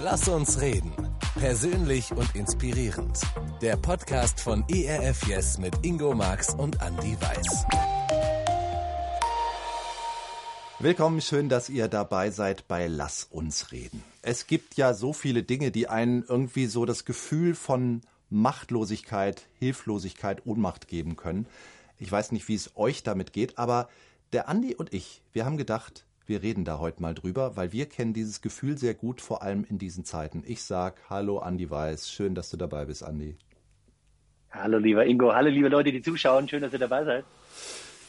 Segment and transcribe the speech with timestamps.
[0.00, 0.92] Lass uns reden.
[1.34, 3.20] Persönlich und inspirierend.
[3.60, 7.66] Der Podcast von ERF Yes mit Ingo Marx und Andy Weiß.
[10.78, 14.02] Willkommen, schön, dass ihr dabei seid bei Lass uns reden.
[14.22, 20.46] Es gibt ja so viele Dinge, die einen irgendwie so das Gefühl von Machtlosigkeit, Hilflosigkeit,
[20.46, 21.46] Ohnmacht geben können.
[21.98, 23.88] Ich weiß nicht, wie es euch damit geht, aber
[24.32, 27.86] der Andi und ich, wir haben gedacht, wir reden da heute mal drüber, weil wir
[27.86, 30.42] kennen dieses Gefühl sehr gut, vor allem in diesen Zeiten.
[30.46, 33.36] Ich sag Hallo Andi Weiß, schön, dass du dabei bist, Andi.
[34.50, 37.24] Hallo lieber Ingo, hallo liebe Leute, die zuschauen, schön, dass ihr dabei seid.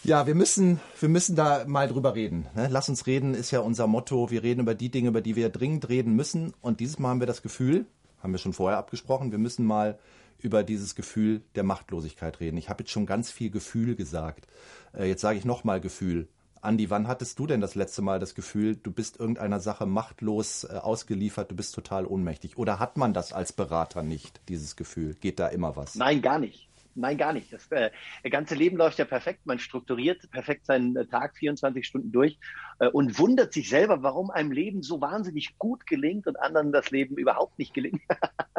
[0.04, 2.46] Ja, wir müssen, wir müssen da mal drüber reden.
[2.56, 2.68] Ne?
[2.70, 4.32] Lass uns reden ist ja unser Motto.
[4.32, 6.54] Wir reden über die Dinge, über die wir dringend reden müssen.
[6.62, 7.86] Und dieses Mal haben wir das Gefühl,
[8.22, 9.98] haben wir schon vorher abgesprochen, wir müssen mal
[10.40, 12.58] über dieses Gefühl der Machtlosigkeit reden.
[12.58, 14.48] Ich habe jetzt schon ganz viel Gefühl gesagt.
[14.94, 16.28] Äh, jetzt sage ich nochmal Gefühl.
[16.62, 20.66] Andi, wann hattest du denn das letzte Mal das Gefühl, du bist irgendeiner Sache machtlos
[20.66, 22.58] äh, ausgeliefert, du bist total ohnmächtig?
[22.58, 25.16] Oder hat man das als Berater nicht, dieses Gefühl?
[25.16, 25.96] Geht da immer was?
[25.96, 26.70] Nein, gar nicht.
[26.96, 27.54] Nein, gar nicht.
[27.54, 27.92] Das äh,
[28.30, 29.46] ganze Leben läuft ja perfekt.
[29.46, 32.38] Man strukturiert perfekt seinen äh, Tag 24 Stunden durch
[32.80, 36.92] äh, und wundert sich selber, warum einem Leben so wahnsinnig gut gelingt und anderen das
[36.92, 38.02] Leben überhaupt nicht gelingt.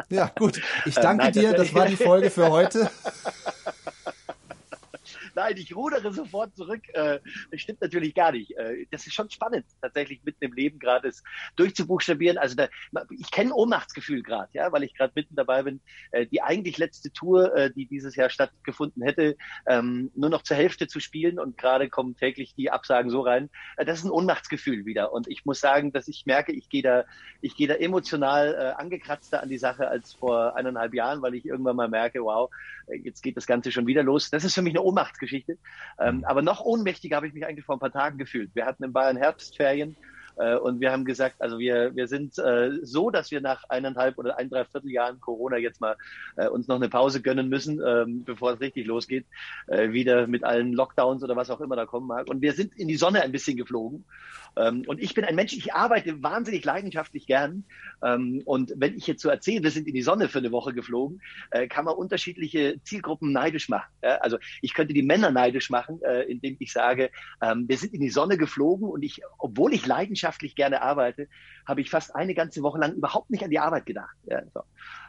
[0.09, 0.61] ja, gut.
[0.85, 1.51] Ich danke Nein, dir.
[1.51, 2.89] Das, das war die Folge für heute.
[5.35, 6.81] Nein, ich rudere sofort zurück.
[6.93, 7.19] Äh,
[7.51, 8.51] das stimmt natürlich gar nicht.
[8.57, 11.23] Äh, das ist schon spannend, tatsächlich mitten im Leben gerade es
[11.55, 12.37] durchzubuchstabieren.
[12.37, 12.67] Also da,
[13.09, 15.81] ich kenne Ohnmachtsgefühl gerade, ja, weil ich gerade mitten dabei bin.
[16.11, 19.35] Äh, die eigentlich letzte Tour, die dieses Jahr stattgefunden hätte,
[19.67, 23.49] ähm, nur noch zur Hälfte zu spielen und gerade kommen täglich die Absagen so rein.
[23.77, 25.11] Das ist ein Ohnmachtsgefühl wieder.
[25.13, 27.05] Und ich muss sagen, dass ich merke, ich gehe da,
[27.41, 31.75] ich gehe da emotional angekratzter an die Sache als vor eineinhalb Jahren, weil ich irgendwann
[31.75, 32.49] mal merke, wow,
[33.03, 34.29] jetzt geht das Ganze schon wieder los.
[34.29, 35.20] Das ist für mich eine Ohnmachtsgeschichte.
[35.21, 35.57] Geschichte.
[35.99, 36.25] Ähm, mhm.
[36.25, 38.53] aber noch ohnmächtiger habe ich mich eigentlich vor ein paar Tagen gefühlt.
[38.53, 39.95] Wir hatten in Bayern Herbstferien
[40.37, 44.17] äh, und wir haben gesagt, also wir, wir sind äh, so, dass wir nach eineinhalb
[44.17, 45.95] oder ein, dreiviertel Jahren Corona jetzt mal
[46.35, 49.25] äh, uns noch eine Pause gönnen müssen, ähm, bevor es richtig losgeht,
[49.67, 52.27] wieder mit allen Lockdowns oder was auch immer da kommen mag.
[52.27, 54.05] Und wir sind in die Sonne ein bisschen geflogen.
[54.55, 57.63] Ähm, und ich bin ein Mensch, ich arbeite wahnsinnig leidenschaftlich gern.
[58.03, 60.73] Ähm, und wenn ich jetzt so erzähle, wir sind in die Sonne für eine Woche
[60.73, 61.21] geflogen,
[61.69, 63.91] kann man unterschiedliche Zielgruppen neidisch machen.
[64.01, 68.37] Also ich könnte die Männer neidisch machen, indem ich sage, wir sind in die Sonne
[68.37, 71.27] geflogen und ich, obwohl ich leidenschaftlich leidenschaftlich gerne arbeite,
[71.67, 74.15] habe ich fast eine ganze Woche lang überhaupt nicht an die Arbeit gedacht.
[74.25, 74.61] Ja, so.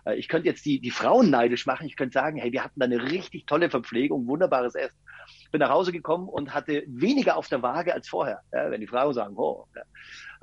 [0.05, 1.87] Äh, ich könnte jetzt die, die Frauen neidisch machen.
[1.87, 4.97] Ich könnte sagen, hey, wir hatten da eine richtig tolle Verpflegung, wunderbares Essen.
[5.51, 8.41] Bin nach Hause gekommen und hatte weniger auf der Waage als vorher.
[8.53, 9.67] Ja, wenn die Frauen sagen, oh.
[9.75, 9.83] Ja.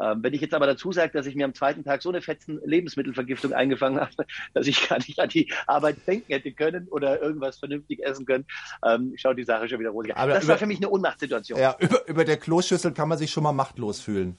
[0.02, 2.22] Ähm, wenn ich jetzt aber dazu sage, dass ich mir am zweiten Tag so eine
[2.22, 4.12] fetzen Lebensmittelvergiftung eingefangen habe,
[4.54, 8.46] dass ich gar nicht an die Arbeit denken hätte können oder irgendwas vernünftig essen können,
[8.86, 10.28] ähm, schaut die Sache schon wieder rosig aus.
[10.28, 11.60] Das über, war für mich eine Unmachtsituation.
[11.60, 14.38] Ja, über, über der Kloschüssel kann man sich schon mal machtlos fühlen.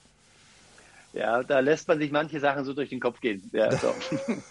[1.13, 3.49] Ja, da lässt man sich manche Sachen so durch den Kopf gehen.
[3.53, 3.93] Ja, so.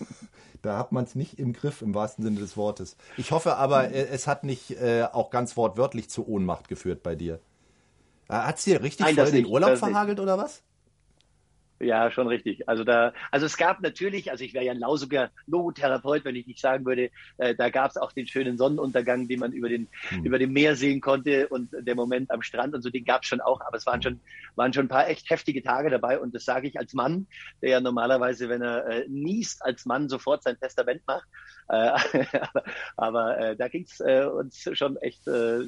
[0.62, 2.96] da hat man es nicht im Griff, im wahrsten Sinne des Wortes.
[3.16, 7.14] Ich hoffe aber, äh, es hat nicht äh, auch ganz wortwörtlich zu Ohnmacht geführt bei
[7.14, 7.40] dir.
[8.28, 10.22] Äh, hat es dir richtig Nein, voll den Urlaub verhagelt nicht.
[10.22, 10.62] oder was?
[11.80, 12.68] Ja, schon richtig.
[12.68, 16.46] Also da, also es gab natürlich, also ich wäre ja ein lausiger Logotherapeut, wenn ich
[16.46, 19.88] nicht sagen würde, äh, da gab es auch den schönen Sonnenuntergang, den man über den
[20.10, 20.24] hm.
[20.24, 23.28] über dem Meer sehen konnte und der Moment am Strand und so, den gab es
[23.28, 23.62] schon auch.
[23.62, 24.20] Aber es waren schon
[24.56, 27.26] waren schon ein paar echt heftige Tage dabei und das sage ich als Mann,
[27.62, 31.28] der ja normalerweise, wenn er äh, niest, als Mann sofort sein Testament macht.
[31.68, 31.92] Äh,
[32.36, 32.64] aber
[32.96, 35.60] aber äh, da ging's äh, uns schon echt äh,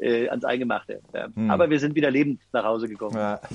[0.00, 1.00] äh, ans Eingemachte.
[1.12, 1.28] Ja.
[1.32, 1.48] Hm.
[1.48, 3.16] Aber wir sind wieder lebend nach Hause gekommen.
[3.16, 3.40] Ja.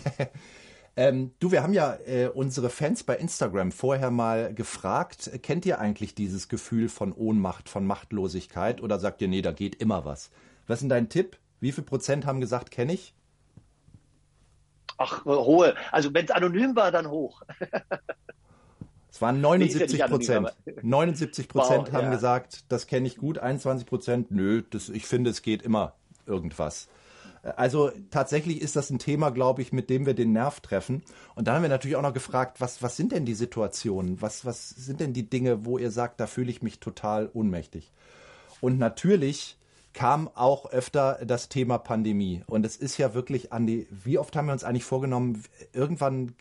[1.00, 5.80] Ähm, du, wir haben ja äh, unsere Fans bei Instagram vorher mal gefragt, kennt ihr
[5.80, 10.30] eigentlich dieses Gefühl von Ohnmacht, von Machtlosigkeit oder sagt ihr, nee, da geht immer was?
[10.68, 11.38] Was ist denn dein Tipp?
[11.62, 13.14] Wie viel Prozent haben gesagt, kenne ich?
[14.98, 15.74] Ach, hohe.
[15.94, 17.44] Also wenn es anonym war, dann hoch.
[19.10, 20.54] es waren 79 Prozent.
[20.82, 22.12] 79 Prozent wow, haben ja.
[22.12, 23.38] gesagt, das kenne ich gut.
[23.38, 25.94] 21 Prozent, nö, das, ich finde, es geht immer
[26.26, 26.90] irgendwas.
[27.44, 31.04] Also tatsächlich ist das ein Thema, glaube ich, mit dem wir den Nerv treffen.
[31.36, 34.22] Und dann haben wir natürlich auch noch gefragt, was, was sind denn die Situationen?
[34.22, 37.92] Was, was sind denn die Dinge, wo ihr sagt, da fühle ich mich total ohnmächtig?
[38.62, 39.58] Und natürlich
[39.94, 42.44] kam auch öfter das Thema Pandemie.
[42.46, 45.44] Und es ist ja wirklich, Andi, wie oft haben wir uns eigentlich vorgenommen,
[45.74, 46.36] irgendwann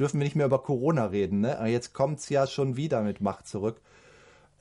[0.00, 1.58] dürfen wir nicht mehr über Corona reden, ne?
[1.58, 3.80] Aber jetzt kommt es ja schon wieder mit Macht zurück.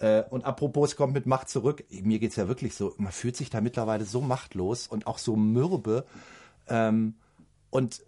[0.01, 1.86] Äh, und apropos, es kommt mit Macht zurück.
[1.89, 5.19] Mir geht es ja wirklich so, man fühlt sich da mittlerweile so machtlos und auch
[5.19, 6.06] so mürbe.
[6.68, 7.15] Ähm,
[7.69, 8.01] und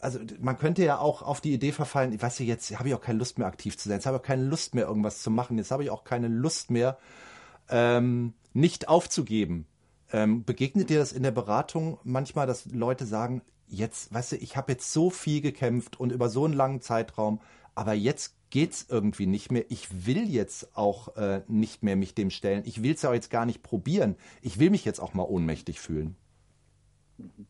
[0.00, 2.94] also man könnte ja auch auf die Idee verfallen, ich weiß ja, jetzt habe ich
[2.94, 5.22] auch keine Lust mehr aktiv zu sein, jetzt habe ich auch keine Lust mehr irgendwas
[5.22, 6.98] zu machen, jetzt habe ich auch keine Lust mehr
[7.68, 9.66] ähm, nicht aufzugeben.
[10.12, 14.56] Ähm, begegnet dir das in der Beratung manchmal, dass Leute sagen, jetzt, weißt du, ich
[14.56, 17.40] habe jetzt so viel gekämpft und über so einen langen Zeitraum,
[17.74, 19.64] aber jetzt geht's irgendwie nicht mehr.
[19.68, 22.62] Ich will jetzt auch äh, nicht mehr mich dem stellen.
[22.64, 24.14] Ich will es ja auch jetzt gar nicht probieren.
[24.42, 26.14] Ich will mich jetzt auch mal ohnmächtig fühlen.
[27.18, 27.46] Mhm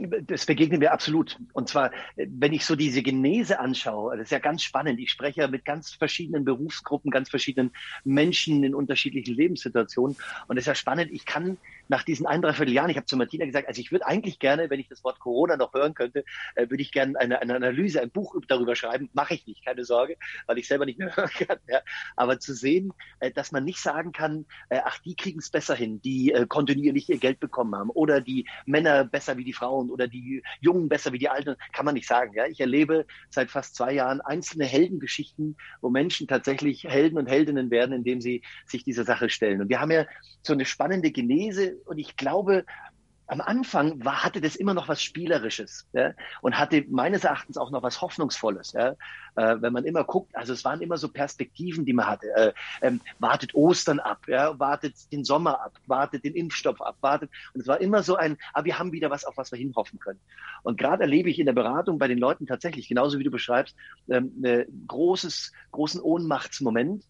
[0.00, 1.38] das begegnen wir absolut.
[1.52, 4.98] Und zwar, wenn ich so diese Genese anschaue, das ist ja ganz spannend.
[5.00, 7.72] Ich spreche ja mit ganz verschiedenen Berufsgruppen, ganz verschiedenen
[8.04, 10.16] Menschen in unterschiedlichen Lebenssituationen.
[10.48, 11.10] Und es ist ja spannend.
[11.12, 11.58] Ich kann
[11.88, 14.70] nach diesen ein, dreiviertel Jahren, ich habe zu Martina gesagt, also ich würde eigentlich gerne,
[14.70, 16.24] wenn ich das Wort Corona noch hören könnte,
[16.54, 19.10] äh, würde ich gerne eine, eine Analyse, ein Buch darüber schreiben.
[19.12, 20.16] Mache ich nicht, keine Sorge,
[20.46, 21.58] weil ich selber nicht mehr hören kann.
[21.68, 21.80] Ja.
[22.16, 25.74] Aber zu sehen, äh, dass man nicht sagen kann, äh, ach, die kriegen es besser
[25.74, 30.08] hin, die kontinuierlich ihr Geld bekommen haben oder die Männer besser wie die Frauen oder
[30.08, 32.32] die Jungen besser wie die Alten, kann man nicht sagen.
[32.34, 32.46] Ja.
[32.46, 37.92] Ich erlebe seit fast zwei Jahren einzelne Heldengeschichten, wo Menschen tatsächlich Helden und Heldinnen werden,
[37.92, 39.60] indem sie sich dieser Sache stellen.
[39.60, 40.06] Und wir haben ja
[40.42, 42.64] so eine spannende Genese und ich glaube,
[43.30, 47.70] am Anfang war, hatte das immer noch was Spielerisches ja, und hatte meines Erachtens auch
[47.70, 48.72] noch was Hoffnungsvolles.
[48.72, 48.96] Ja,
[49.36, 52.26] äh, wenn man immer guckt, also es waren immer so Perspektiven, die man hatte.
[52.34, 57.30] Äh, ähm, wartet Ostern ab, ja, wartet den Sommer ab, wartet den Impfstoff ab, wartet.
[57.54, 60.00] Und es war immer so ein, ah, wir haben wieder was, auf was wir hinhoffen
[60.00, 60.18] können.
[60.64, 63.76] Und gerade erlebe ich in der Beratung bei den Leuten tatsächlich, genauso wie du beschreibst,
[64.08, 67.04] ähm, äh, großes, großen Ohnmachtsmoment,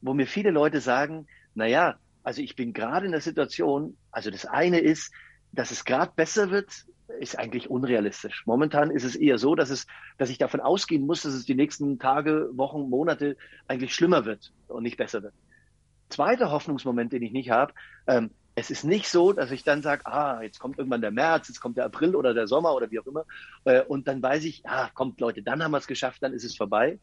[0.00, 4.30] wo mir viele Leute sagen, na ja, also ich bin gerade in der Situation, also
[4.30, 5.12] das eine ist,
[5.52, 6.86] dass es gerade besser wird,
[7.20, 8.46] ist eigentlich unrealistisch.
[8.46, 9.86] Momentan ist es eher so, dass es,
[10.18, 13.36] dass ich davon ausgehen muss, dass es die nächsten Tage, Wochen, Monate
[13.66, 15.34] eigentlich schlimmer wird und nicht besser wird.
[16.10, 17.72] Zweiter Hoffnungsmoment, den ich nicht habe,
[18.06, 21.48] ähm, es ist nicht so, dass ich dann sage, ah, jetzt kommt irgendwann der März,
[21.48, 23.24] jetzt kommt der April oder der Sommer oder wie auch immer,
[23.64, 26.44] äh, und dann weiß ich, ah, kommt Leute, dann haben wir es geschafft, dann ist
[26.44, 26.98] es vorbei.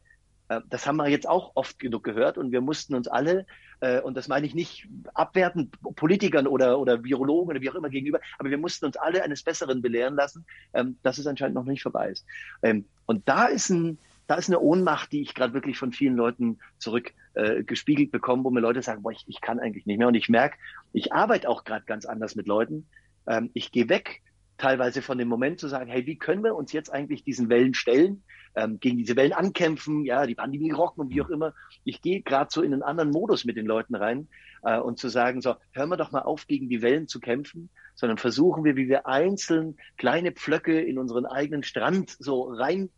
[0.48, 3.46] Äh, das haben wir jetzt auch oft genug gehört und wir mussten uns alle,
[3.80, 7.90] äh, und das meine ich nicht abwertend Politikern oder, oder Virologen oder wie auch immer
[7.90, 11.64] gegenüber, aber wir mussten uns alle eines Besseren belehren lassen, ähm, dass es anscheinend noch
[11.64, 12.26] nicht vorbei ist.
[12.62, 16.16] Ähm, und da ist ein, da ist eine Ohnmacht, die ich gerade wirklich von vielen
[16.16, 20.08] Leuten zurückgespiegelt äh, bekomme, wo mir Leute sagen, boah, ich, ich kann eigentlich nicht mehr.
[20.08, 20.58] Und ich merke,
[20.92, 22.88] ich arbeite auch gerade ganz anders mit Leuten.
[23.28, 24.22] Ähm, ich gehe weg
[24.58, 27.74] teilweise von dem Moment zu sagen, hey, wie können wir uns jetzt eigentlich diesen Wellen
[27.74, 28.22] stellen,
[28.54, 31.52] ähm, gegen diese Wellen ankämpfen, ja, die Pandemie rocken und wie auch immer.
[31.84, 34.28] Ich gehe gerade so in einen anderen Modus mit den Leuten rein
[34.62, 37.68] äh, und zu sagen, so, hören wir doch mal auf, gegen die Wellen zu kämpfen,
[37.94, 42.88] sondern versuchen wir, wie wir einzeln kleine Pflöcke in unseren eigenen Strand so rein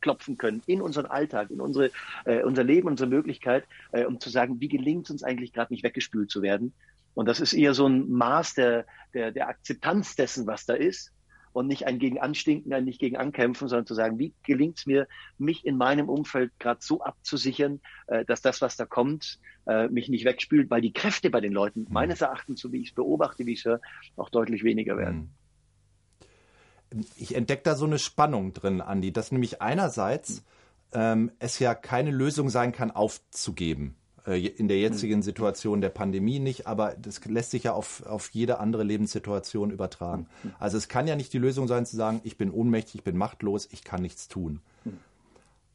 [0.00, 1.90] klopfen können in unseren Alltag, in unsere,
[2.24, 5.72] äh, unser Leben, unsere Möglichkeit, äh, um zu sagen, wie gelingt es uns eigentlich gerade
[5.72, 6.72] nicht weggespült zu werden,
[7.18, 11.12] und das ist eher so ein Maß der, der, der Akzeptanz dessen, was da ist.
[11.52, 14.86] Und nicht ein gegen Anstinken, ein nicht gegen Ankämpfen, sondern zu sagen, wie gelingt es
[14.86, 19.88] mir, mich in meinem Umfeld gerade so abzusichern, äh, dass das, was da kommt, äh,
[19.88, 21.86] mich nicht wegspült, weil die Kräfte bei den Leuten, mhm.
[21.90, 23.80] meines Erachtens, so wie ich es beobachte, wie ich es höre,
[24.16, 25.34] auch deutlich weniger werden.
[26.92, 27.04] Mhm.
[27.16, 30.44] Ich entdecke da so eine Spannung drin, Andi, dass nämlich einerseits
[30.92, 33.97] ähm, es ja keine Lösung sein kann, aufzugeben.
[34.28, 38.30] Äh, in der jetzigen Situation der Pandemie nicht, aber das lässt sich ja auf, auf
[38.30, 40.26] jede andere Lebenssituation übertragen.
[40.58, 43.16] Also es kann ja nicht die Lösung sein zu sagen, ich bin ohnmächtig, ich bin
[43.16, 44.60] machtlos, ich kann nichts tun.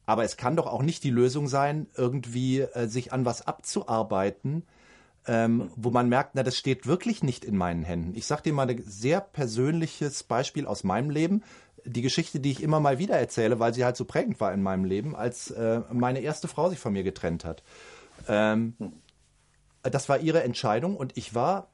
[0.06, 4.62] Aber es kann doch auch nicht die Lösung sein, irgendwie äh, sich an was abzuarbeiten,
[5.26, 8.14] ähm, wo man merkt, na, das steht wirklich nicht in meinen Händen.
[8.14, 11.42] Ich sage dir mal ein sehr persönliches Beispiel aus meinem Leben.
[11.86, 14.62] Die Geschichte, die ich immer mal wieder erzähle, weil sie halt so prägend war in
[14.62, 17.62] meinem Leben, als äh, meine erste Frau sich von mir getrennt hat.
[18.28, 18.74] Ähm,
[19.82, 21.68] das war ihre Entscheidung und ich war,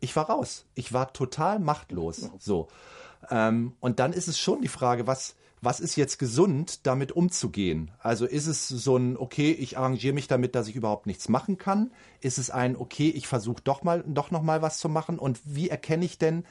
[0.00, 0.66] ich war raus.
[0.74, 2.30] Ich war total machtlos.
[2.38, 2.68] So.
[3.30, 7.90] Ähm, und dann ist es schon die Frage, was, was ist jetzt gesund, damit umzugehen?
[7.98, 11.58] Also ist es so ein, okay, ich arrangiere mich damit, dass ich überhaupt nichts machen
[11.58, 11.90] kann?
[12.20, 15.18] Ist es ein, okay, ich versuche doch mal, doch noch mal was zu machen?
[15.18, 16.44] Und wie erkenne ich denn,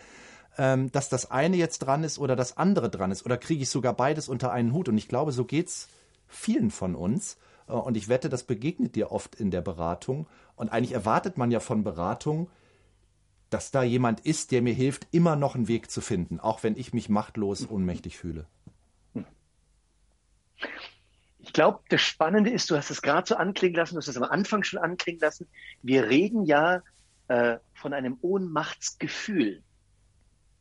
[0.58, 3.26] ähm, dass das eine jetzt dran ist oder das andere dran ist?
[3.26, 4.90] Oder kriege ich sogar beides unter einen Hut?
[4.90, 5.88] Und ich glaube, so geht's
[6.28, 7.38] vielen von uns.
[7.68, 10.28] Äh, und ich wette, das begegnet dir oft in der Beratung.
[10.56, 12.50] Und eigentlich erwartet man ja von Beratung,
[13.50, 16.76] dass da jemand ist, der mir hilft, immer noch einen Weg zu finden, auch wenn
[16.76, 18.46] ich mich machtlos, ohnmächtig fühle.
[21.40, 24.18] Ich glaube, das Spannende ist, du hast es gerade so anklingen lassen, du hast es
[24.18, 25.48] am Anfang schon anklingen lassen.
[25.82, 26.82] Wir reden ja
[27.30, 29.64] äh, von einem Ohnmachtsgefühl.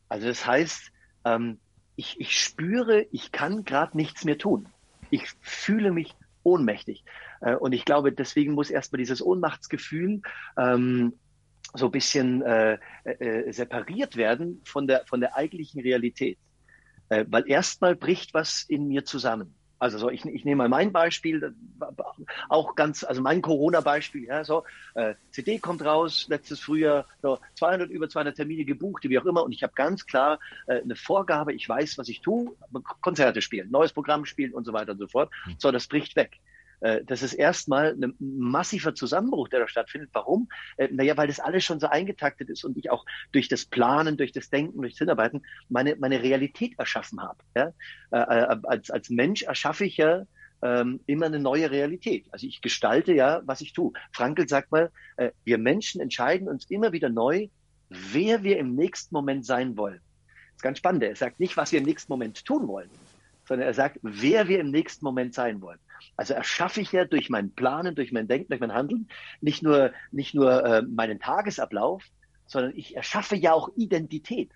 [0.07, 0.91] Also das heißt,
[1.25, 1.59] ähm,
[1.97, 4.69] ich, ich spüre, ich kann gerade nichts mehr tun.
[5.09, 6.15] Ich fühle mich
[6.47, 7.03] ohnmächtig.
[7.41, 10.21] Äh, und ich glaube, deswegen muss erstmal dieses Ohnmachtsgefühl
[10.57, 11.13] ähm,
[11.73, 16.39] so ein bisschen äh, äh, separiert werden von der, von der eigentlichen Realität.
[17.09, 19.56] Äh, weil erstmal bricht was in mir zusammen.
[19.79, 21.53] Also so, ich, ich nehme mal mein Beispiel,
[22.49, 24.63] auch ganz, also mein Corona-Beispiel, ja, so,
[24.95, 29.43] äh, CD kommt raus, letztes Frühjahr, so 200, über 200 Termine gebucht, wie auch immer,
[29.43, 32.55] und ich habe ganz klar äh, eine Vorgabe, ich weiß, was ich tue,
[33.01, 35.31] Konzerte spielen, neues Programm spielen und so weiter und so fort.
[35.43, 35.55] Hm.
[35.59, 36.39] So, das bricht weg.
[36.81, 40.09] Äh, das ist erstmal ein massiver Zusammenbruch, der da stattfindet.
[40.13, 40.49] Warum?
[40.77, 44.17] Äh, naja, weil das alles schon so eingetaktet ist und ich auch durch das Planen,
[44.17, 47.39] durch das Denken, durch das Hinarbeiten meine, meine Realität erschaffen habe.
[47.55, 47.73] Ja?
[48.11, 50.23] Äh, als, als Mensch erschaffe ich ja
[50.61, 52.25] ähm, immer eine neue Realität.
[52.31, 53.93] Also ich gestalte ja, was ich tue.
[54.11, 57.47] Frankl sagt mal, äh, wir Menschen entscheiden uns immer wieder neu,
[57.89, 60.01] wer wir im nächsten Moment sein wollen.
[60.25, 61.03] Das ist ganz spannend.
[61.03, 62.89] Er sagt nicht, was wir im nächsten Moment tun wollen,
[63.47, 65.79] sondern er sagt, wer wir im nächsten Moment sein wollen.
[66.15, 69.09] Also erschaffe ich ja durch mein Planen, durch mein Denken, durch mein Handeln
[69.41, 72.03] nicht nur, nicht nur äh, meinen Tagesablauf,
[72.45, 74.51] sondern ich erschaffe ja auch Identität.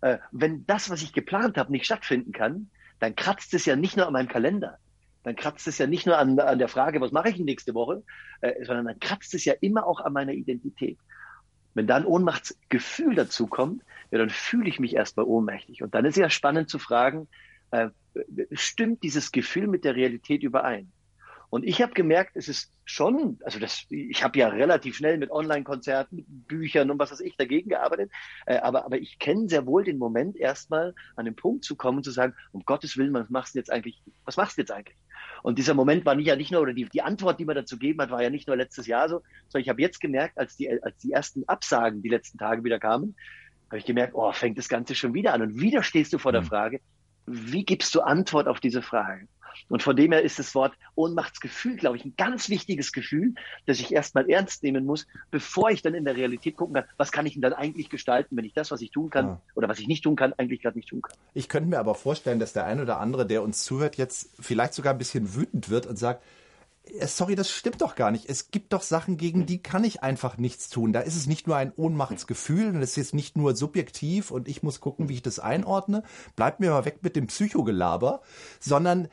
[0.00, 3.96] Äh, wenn das, was ich geplant habe, nicht stattfinden kann, dann kratzt es ja nicht
[3.96, 4.78] nur an meinem Kalender,
[5.22, 8.02] dann kratzt es ja nicht nur an, an der Frage, was mache ich nächste Woche,
[8.40, 10.98] äh, sondern dann kratzt es ja immer auch an meiner Identität.
[11.74, 15.82] Wenn dann Ohnmachtsgefühl dazu kommt, ja, dann fühle ich mich erstmal ohnmächtig.
[15.82, 17.28] Und dann ist ja spannend zu fragen,
[17.70, 17.90] äh,
[18.52, 20.92] stimmt dieses Gefühl mit der Realität überein?
[21.50, 25.32] Und ich habe gemerkt, es ist schon, also das, ich habe ja relativ schnell mit
[25.32, 28.12] Online-Konzerten, Büchern und was weiß ich dagegen gearbeitet,
[28.46, 31.98] äh, aber, aber ich kenne sehr wohl den Moment, erstmal an den Punkt zu kommen
[31.98, 34.70] und zu sagen, um Gottes Willen, was machst du jetzt eigentlich, was machst du jetzt
[34.70, 34.96] eigentlich?
[35.42, 37.76] Und dieser Moment war nicht ja nicht nur, oder die, die Antwort, die man dazu
[37.76, 40.56] gegeben hat, war ja nicht nur letztes Jahr so, sondern ich habe jetzt gemerkt, als
[40.56, 43.16] die, als die ersten Absagen die letzten Tage wieder kamen,
[43.70, 45.42] habe ich gemerkt, oh, fängt das Ganze schon wieder an.
[45.42, 46.46] Und wieder stehst du vor der mhm.
[46.46, 46.80] Frage,
[47.30, 49.28] wie gibst du Antwort auf diese Frage?
[49.68, 53.34] Und von dem her ist das Wort Ohnmachtsgefühl, glaube ich, ein ganz wichtiges Gefühl,
[53.66, 57.12] das ich erstmal ernst nehmen muss, bevor ich dann in der Realität gucken kann, was
[57.12, 59.40] kann ich denn dann eigentlich gestalten, wenn ich das, was ich tun kann ja.
[59.54, 61.16] oder was ich nicht tun kann, eigentlich gerade nicht tun kann.
[61.34, 64.74] Ich könnte mir aber vorstellen, dass der ein oder andere, der uns zuhört, jetzt vielleicht
[64.74, 66.22] sogar ein bisschen wütend wird und sagt,
[67.06, 68.28] sorry, das stimmt doch gar nicht.
[68.28, 70.92] Es gibt doch Sachen, gegen die kann ich einfach nichts tun.
[70.92, 74.62] Da ist es nicht nur ein Ohnmachtsgefühl und es ist nicht nur subjektiv und ich
[74.62, 76.02] muss gucken, wie ich das einordne.
[76.36, 78.22] Bleibt mir mal weg mit dem Psychogelaber,
[78.58, 79.08] sondern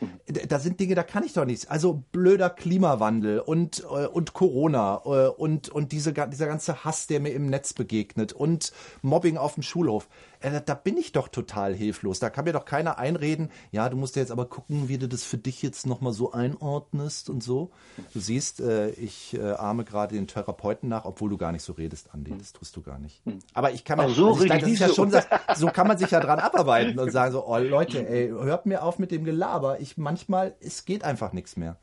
[0.47, 1.67] da sind Dinge, da kann ich doch nichts.
[1.67, 7.19] Also blöder Klimawandel und, äh, und Corona äh, und, und diese, dieser ganze Hass, der
[7.19, 8.71] mir im Netz begegnet und
[9.01, 10.07] Mobbing auf dem Schulhof
[10.41, 12.19] äh, da bin ich doch total hilflos.
[12.19, 15.07] Da kann mir doch keiner einreden, ja, du musst ja jetzt aber gucken, wie du
[15.07, 17.71] das für dich jetzt nochmal so einordnest und so.
[18.13, 21.73] Du siehst, äh, ich äh, ahme gerade den Therapeuten nach, obwohl du gar nicht so
[21.73, 22.33] redest, Andi.
[22.37, 23.25] Das tust du gar nicht.
[23.25, 23.39] Hm.
[23.53, 25.11] Aber ich kann mir, so, also das ist ja schon,
[25.55, 28.83] so kann man sich ja dran abarbeiten und sagen so, oh Leute, ey, hört mir
[28.83, 29.79] auf mit dem Gelaber.
[29.79, 31.77] Ich manchmal, es geht einfach nichts mehr.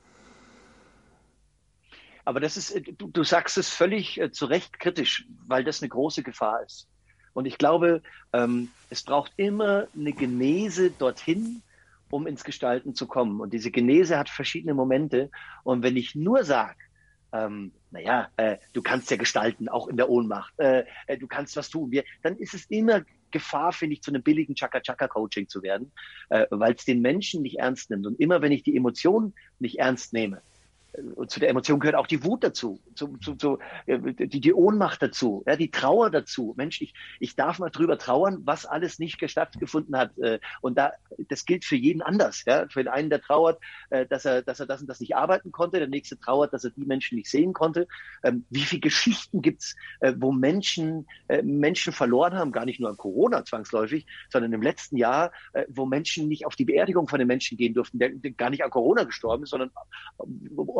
[2.24, 5.90] Aber das ist, du, du sagst es völlig äh, zu Recht kritisch, weil das eine
[5.90, 6.88] große Gefahr ist.
[7.34, 11.62] Und ich glaube, ähm, es braucht immer eine Genese dorthin,
[12.10, 13.40] um ins Gestalten zu kommen.
[13.40, 15.30] Und diese Genese hat verschiedene Momente.
[15.64, 16.76] Und wenn ich nur sage,
[17.32, 21.56] ähm, naja, äh, du kannst ja gestalten, auch in der Ohnmacht, äh, äh, du kannst
[21.56, 25.62] was tun, wir, dann ist es immer Gefahr, finde ich, zu einem billigen Chaka-Chaka-Coaching zu
[25.62, 25.90] werden,
[26.28, 28.06] äh, weil es den Menschen nicht ernst nimmt.
[28.06, 30.40] Und immer wenn ich die Emotionen nicht ernst nehme,
[31.14, 34.54] und zu der Emotion gehört auch die Wut dazu, zu, zu, zu, äh, die, die
[34.54, 36.54] Ohnmacht dazu, ja, die Trauer dazu.
[36.56, 40.16] Mensch, ich, ich darf mal drüber trauern, was alles nicht stattgefunden hat.
[40.18, 40.92] Äh, und da,
[41.28, 42.44] das gilt für jeden anders.
[42.46, 42.66] Ja.
[42.68, 43.60] Für den einen, der trauert,
[43.90, 46.64] äh, dass er, dass er das und das nicht arbeiten konnte, der nächste trauert, dass
[46.64, 47.88] er die Menschen nicht sehen konnte.
[48.22, 49.76] Ähm, wie viele Geschichten gibt's,
[50.16, 51.06] wo Menschen
[51.42, 55.32] Menschen verloren haben, gar nicht nur an Corona zwangsläufig, sondern im letzten Jahr,
[55.68, 58.64] wo Menschen nicht auf die Beerdigung von den Menschen gehen durften, der, der gar nicht
[58.64, 59.70] an Corona gestorben ist, sondern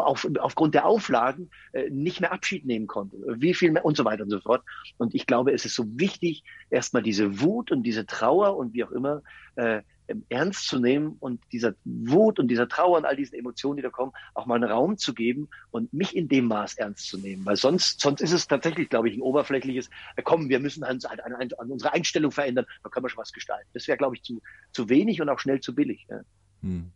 [0.04, 4.04] auf, aufgrund der Auflagen äh, nicht mehr Abschied nehmen konnte, wie viel mehr und so
[4.04, 4.62] weiter und so fort.
[4.98, 8.84] Und ich glaube, es ist so wichtig, erstmal diese Wut und diese Trauer und wie
[8.84, 9.22] auch immer
[9.56, 9.82] äh,
[10.28, 13.90] ernst zu nehmen und dieser Wut und dieser Trauer und all diesen Emotionen, die da
[13.90, 17.44] kommen, auch mal einen Raum zu geben und mich in dem Maß ernst zu nehmen.
[17.46, 20.98] Weil sonst, sonst ist es tatsächlich, glaube ich, ein oberflächliches, äh, komm, wir müssen an,
[21.04, 23.68] an, an, an unsere Einstellung verändern, da können wir schon was gestalten.
[23.72, 24.42] Das wäre, glaube ich, zu,
[24.72, 26.06] zu wenig und auch schnell zu billig.
[26.10, 26.20] Ja.
[26.60, 26.92] Hm.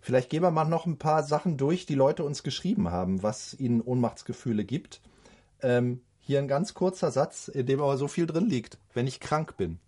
[0.00, 3.54] Vielleicht gehen wir mal noch ein paar Sachen durch, die Leute uns geschrieben haben, was
[3.54, 5.00] ihnen Ohnmachtsgefühle gibt.
[5.60, 8.78] Ähm, hier ein ganz kurzer Satz, in dem aber so viel drin liegt.
[8.94, 9.78] Wenn ich krank bin.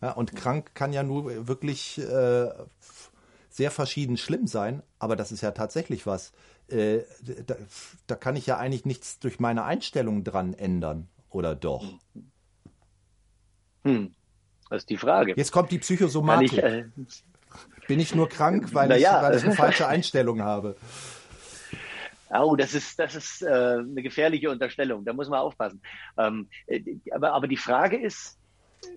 [0.00, 2.48] Ja, und krank kann ja nur wirklich äh,
[3.48, 6.32] sehr verschieden schlimm sein, aber das ist ja tatsächlich was.
[6.68, 7.00] Äh,
[7.46, 7.56] da,
[8.06, 11.84] da, kann ich ja eigentlich nichts durch meine Einstellung dran ändern, oder doch?
[13.84, 14.14] Hm.
[14.68, 15.34] Das ist die Frage.
[15.36, 16.62] Jetzt kommt die Psychosomatik.
[17.88, 19.16] Bin ich nur krank, weil, naja.
[19.16, 20.76] ich, weil ich eine falsche Einstellung habe?
[22.30, 25.04] Oh, das ist, das ist äh, eine gefährliche Unterstellung.
[25.04, 25.80] Da muss man aufpassen.
[26.18, 28.38] Ähm, äh, aber, aber die Frage ist,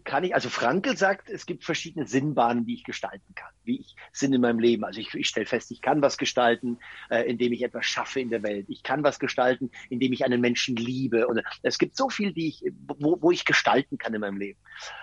[0.03, 3.95] kann ich, also Frankel sagt, es gibt verschiedene Sinnbahnen, die ich gestalten kann, wie ich
[4.11, 4.83] Sinn in meinem Leben.
[4.83, 6.79] Also ich, ich stelle fest, ich kann was gestalten,
[7.09, 8.65] äh, indem ich etwas schaffe in der Welt.
[8.69, 11.27] Ich kann was gestalten, indem ich einen Menschen liebe.
[11.27, 12.63] Und es gibt so viel, die ich,
[12.97, 14.59] wo, wo ich gestalten kann in meinem Leben.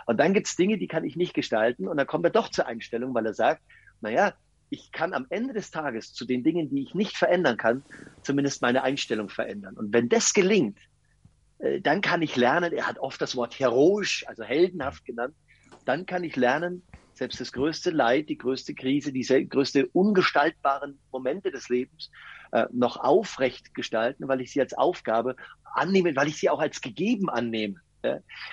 [0.06, 1.88] Und dann gibt es Dinge, die kann ich nicht gestalten.
[1.88, 3.62] Und dann kommt er doch zur Einstellung, weil er sagt,
[4.00, 4.34] naja,
[4.70, 7.84] ich kann am Ende des Tages zu den Dingen, die ich nicht verändern kann,
[8.22, 9.76] zumindest meine Einstellung verändern.
[9.76, 10.78] Und wenn das gelingt,
[11.58, 15.34] dann kann ich lernen, er hat oft das Wort heroisch, also heldenhaft genannt,
[15.84, 21.50] dann kann ich lernen, selbst das größte Leid, die größte Krise, die größte ungestaltbaren Momente
[21.50, 22.10] des Lebens
[22.52, 25.34] äh, noch aufrecht gestalten, weil ich sie als Aufgabe
[25.64, 27.80] annehme, weil ich sie auch als gegeben annehme.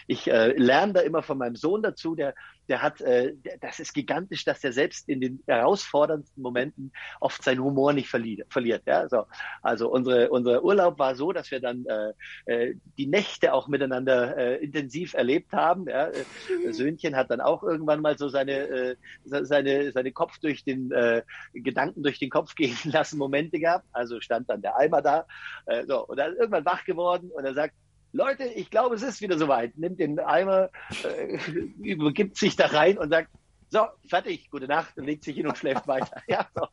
[0.08, 2.34] Ich äh, lerne da immer von meinem Sohn dazu, der
[2.70, 7.62] der hat, äh, das ist gigantisch, dass er selbst in den herausforderndsten Momenten oft seinen
[7.64, 8.52] Humor nicht verliert.
[8.52, 9.08] verliert ja?
[9.10, 9.26] so,
[9.62, 12.14] also unsere, unser Urlaub war so, dass wir dann äh,
[12.46, 15.88] äh, die Nächte auch miteinander äh, intensiv erlebt haben.
[15.88, 16.08] Ja?
[16.08, 16.24] Äh,
[16.72, 18.96] Söhnchen hat dann auch irgendwann mal so seine, äh,
[19.26, 21.24] seine, seine Kopf durch den äh,
[21.54, 23.86] Gedanken durch den Kopf gehen lassen Momente gehabt.
[23.92, 25.26] Also stand dann der Eimer da
[25.66, 27.76] äh, so, und er ist irgendwann wach geworden und er sagt,
[28.14, 29.78] Leute, ich glaube, es ist wieder soweit.
[29.78, 30.70] Nimmt den Eimer,
[31.04, 31.38] äh,
[31.82, 33.30] übergibt sich da rein und sagt,
[33.70, 36.22] so, fertig, gute Nacht und legt sich hin und schläft weiter.
[36.28, 36.68] Ja, so.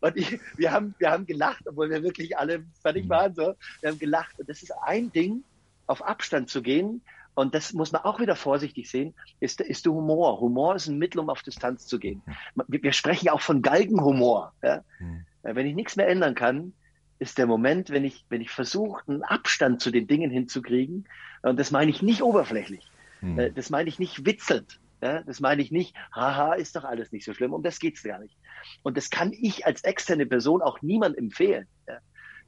[0.00, 3.34] Und ich, wir, haben, wir haben gelacht, obwohl wir wirklich alle fertig waren.
[3.34, 3.54] So.
[3.80, 4.38] Wir haben gelacht.
[4.38, 5.42] Und das ist ein Ding,
[5.88, 7.02] auf Abstand zu gehen.
[7.34, 10.40] Und das muss man auch wieder vorsichtig sehen, ist, ist der Humor.
[10.40, 12.22] Humor ist ein Mittel, um auf Distanz zu gehen.
[12.68, 14.52] Wir, wir sprechen auch von Galgenhumor.
[14.62, 14.84] Ja?
[15.00, 15.26] Mhm.
[15.42, 16.74] Wenn ich nichts mehr ändern kann,
[17.18, 21.06] ist der Moment, wenn ich, wenn ich versuche, einen Abstand zu den Dingen hinzukriegen.
[21.42, 22.90] Und das meine ich nicht oberflächlich.
[23.20, 23.54] Hm.
[23.54, 24.80] Das meine ich nicht witzelnd.
[25.00, 27.52] Das meine ich nicht, haha, ist doch alles nicht so schlimm.
[27.52, 28.36] Um das geht's gar nicht.
[28.82, 31.66] Und das kann ich als externe Person auch niemand empfehlen.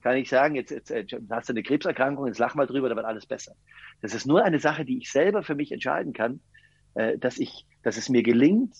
[0.02, 0.92] Kann ich sagen, jetzt, jetzt,
[1.30, 3.56] hast du eine Krebserkrankung, jetzt lach mal drüber, da wird alles besser.
[4.02, 6.40] Das ist nur eine Sache, die ich selber für mich entscheiden kann,
[6.94, 8.74] äh, dass ich, dass es mir gelingt,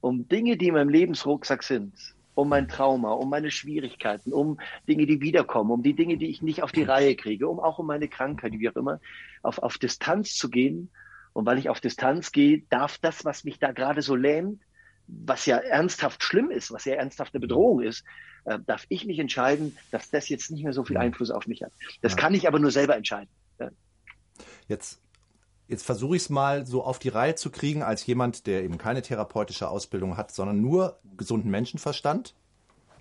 [0.00, 1.94] um Dinge, die in meinem Lebensrucksack sind,
[2.34, 4.58] um mein Trauma, um meine Schwierigkeiten, um
[4.88, 7.78] Dinge, die wiederkommen, um die Dinge, die ich nicht auf die Reihe kriege, um auch
[7.78, 9.00] um meine Krankheit, wie auch immer,
[9.42, 10.90] auf, auf Distanz zu gehen.
[11.34, 14.60] Und weil ich auf Distanz gehe, darf das, was mich da gerade so lähmt,
[15.06, 18.04] was ja ernsthaft schlimm ist, was ja ernsthaft eine Bedrohung ist,
[18.44, 21.62] äh, darf ich mich entscheiden, dass das jetzt nicht mehr so viel Einfluss auf mich
[21.62, 21.72] hat.
[22.00, 22.18] Das ja.
[22.18, 23.28] kann ich aber nur selber entscheiden.
[23.58, 23.70] Ja.
[24.68, 25.01] Jetzt
[25.72, 28.76] Jetzt versuche ich es mal so auf die Reihe zu kriegen, als jemand, der eben
[28.76, 32.34] keine therapeutische Ausbildung hat, sondern nur gesunden Menschenverstand.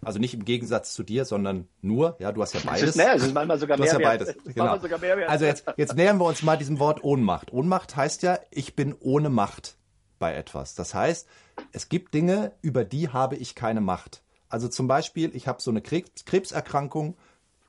[0.02, 2.80] Also nicht im Gegensatz zu dir, sondern nur, ja, du hast ja beides.
[2.80, 4.36] Das ist, ne, das ist manchmal sogar du mehr hast ja beides.
[4.56, 4.78] Genau.
[5.00, 7.52] Mehr also jetzt, jetzt nähern wir uns mal diesem Wort Ohnmacht.
[7.52, 9.76] Ohnmacht heißt ja, ich bin ohne Macht
[10.18, 10.74] bei etwas.
[10.74, 11.28] Das heißt,
[11.74, 14.24] es gibt Dinge, über die habe ich keine Macht.
[14.48, 17.18] Also zum Beispiel, ich habe so eine Krebserkrankung,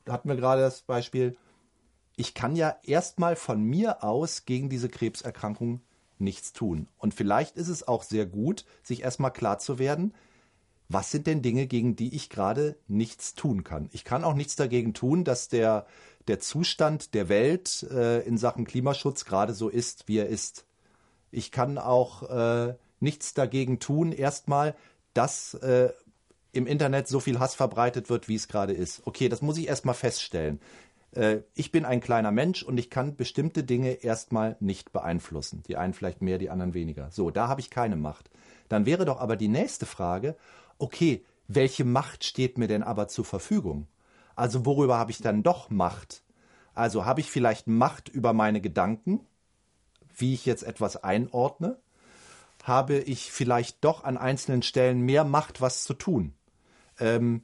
[0.04, 1.36] da hatten wir gerade das Beispiel,
[2.22, 5.80] ich kann ja erstmal von mir aus gegen diese Krebserkrankung
[6.18, 6.86] nichts tun.
[6.98, 10.14] Und vielleicht ist es auch sehr gut, sich erstmal klar zu werden,
[10.88, 13.88] was sind denn Dinge, gegen die ich gerade nichts tun kann.
[13.90, 15.84] Ich kann auch nichts dagegen tun, dass der,
[16.28, 20.64] der Zustand der Welt äh, in Sachen Klimaschutz gerade so ist, wie er ist.
[21.32, 24.76] Ich kann auch äh, nichts dagegen tun, erstmal,
[25.12, 25.90] dass äh,
[26.52, 29.02] im Internet so viel Hass verbreitet wird, wie es gerade ist.
[29.06, 30.60] Okay, das muss ich erstmal feststellen.
[31.14, 35.62] Äh, ich bin ein kleiner Mensch und ich kann bestimmte Dinge erstmal nicht beeinflussen.
[35.68, 37.10] Die einen vielleicht mehr, die anderen weniger.
[37.10, 38.30] So, da habe ich keine Macht.
[38.68, 40.36] Dann wäre doch aber die nächste Frage,
[40.78, 43.86] okay, welche Macht steht mir denn aber zur Verfügung?
[44.34, 46.22] Also worüber habe ich dann doch Macht?
[46.74, 49.20] Also habe ich vielleicht Macht über meine Gedanken,
[50.16, 51.78] wie ich jetzt etwas einordne?
[52.62, 56.32] Habe ich vielleicht doch an einzelnen Stellen mehr Macht, was zu tun?
[56.98, 57.42] Ähm,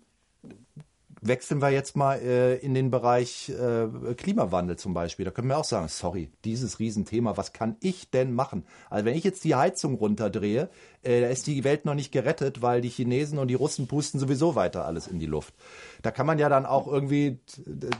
[1.20, 5.24] wechseln wir jetzt mal äh, in den Bereich äh, Klimawandel zum Beispiel.
[5.24, 8.64] Da können wir auch sagen, sorry, dieses Riesenthema, was kann ich denn machen?
[8.90, 10.68] Also wenn ich jetzt die Heizung runterdrehe,
[11.02, 14.20] äh, da ist die Welt noch nicht gerettet, weil die Chinesen und die Russen pusten
[14.20, 15.54] sowieso weiter alles in die Luft.
[16.02, 17.38] Da kann man ja dann auch irgendwie,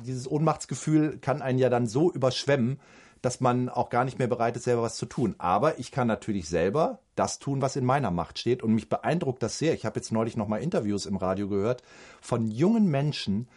[0.07, 2.81] dieses Ohnmachtsgefühl kann einen ja dann so überschwemmen,
[3.23, 5.35] dass man auch gar nicht mehr bereit ist, selber was zu tun.
[5.39, 8.63] Aber ich kann natürlich selber das tun, was in meiner Macht steht.
[8.63, 9.75] Und mich beeindruckt das sehr.
[9.75, 11.83] Ich habe jetzt neulich noch mal Interviews im Radio gehört
[12.21, 13.49] von jungen Menschen,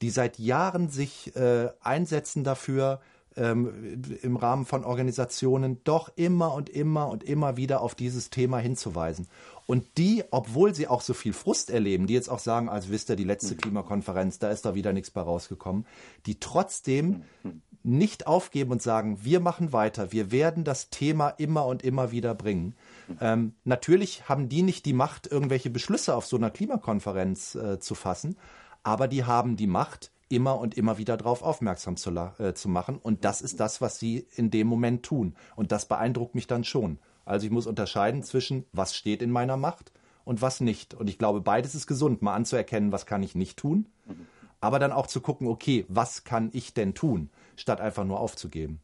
[0.00, 3.00] die seit Jahren sich äh, einsetzen dafür,
[3.38, 8.58] ähm, im Rahmen von Organisationen doch immer und immer und immer wieder auf dieses Thema
[8.58, 9.28] hinzuweisen.
[9.66, 13.10] Und die, obwohl sie auch so viel Frust erleben, die jetzt auch sagen, als wisst
[13.10, 13.54] ihr, die letzte.
[13.54, 15.86] Klimakonferenz, da ist da wieder nichts bei rausgekommen,
[16.26, 17.22] die trotzdem
[17.82, 22.34] nicht aufgeben und sagen, wir machen weiter, wir werden das Thema immer und immer wieder
[22.34, 22.74] bringen.
[23.20, 27.94] Ähm, natürlich haben die nicht die Macht, irgendwelche Beschlüsse auf so einer Klimakonferenz äh, zu
[27.94, 28.36] fassen,
[28.82, 32.98] aber die haben die Macht, immer und immer wieder darauf aufmerksam zu, äh, zu machen.
[32.98, 35.34] Und das ist das, was sie in dem Moment tun.
[35.56, 36.98] Und das beeindruckt mich dann schon.
[37.24, 39.92] Also ich muss unterscheiden zwischen, was steht in meiner Macht
[40.24, 40.94] und was nicht.
[40.94, 43.86] Und ich glaube, beides ist gesund, mal anzuerkennen, was kann ich nicht tun,
[44.60, 48.80] aber dann auch zu gucken, okay, was kann ich denn tun, statt einfach nur aufzugeben.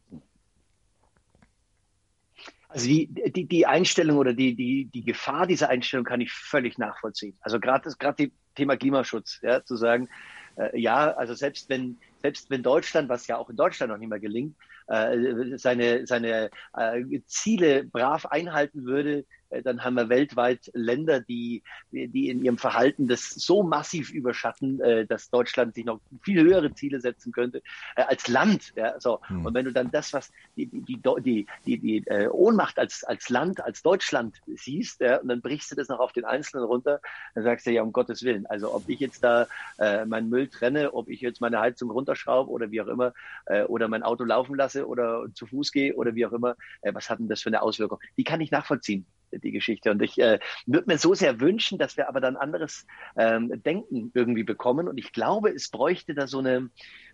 [2.67, 6.77] Also die, die, die Einstellung oder die, die, die Gefahr dieser Einstellung kann ich völlig
[6.77, 7.37] nachvollziehen.
[7.39, 10.09] Also gerade das gerade Thema Klimaschutz, ja, zu sagen,
[10.57, 14.09] äh, ja, also selbst wenn selbst wenn Deutschland, was ja auch in Deutschland noch nicht
[14.09, 14.55] mehr gelingt,
[14.87, 19.25] äh, seine, seine äh, Ziele brav einhalten würde,
[19.63, 25.05] dann haben wir weltweit Länder, die, die in ihrem Verhalten das so massiv überschatten, äh,
[25.05, 27.61] dass Deutschland sich noch viel höhere Ziele setzen könnte
[27.95, 28.73] äh, als Land.
[28.75, 29.21] Ja, so.
[29.27, 29.45] Hm.
[29.45, 33.29] Und wenn du dann das, was die, die, die, die, die äh, Ohnmacht als, als
[33.29, 36.99] Land, als Deutschland siehst, ja, und dann brichst du das noch auf den Einzelnen runter,
[37.33, 38.45] dann sagst du ja, um Gottes Willen.
[38.47, 42.49] Also ob ich jetzt da äh, meinen Müll trenne, ob ich jetzt meine Heizung runterschraube
[42.49, 43.13] oder wie auch immer,
[43.45, 46.93] äh, oder mein Auto laufen lasse oder zu Fuß gehe oder wie auch immer, äh,
[46.93, 47.99] was hat denn das für eine Auswirkung?
[48.17, 49.05] Die kann ich nachvollziehen
[49.39, 49.91] die Geschichte.
[49.91, 52.85] Und ich äh, würde mir so sehr wünschen, dass wir aber dann anderes
[53.17, 54.87] ähm, Denken irgendwie bekommen.
[54.87, 56.69] Und ich glaube, es bräuchte da so eine,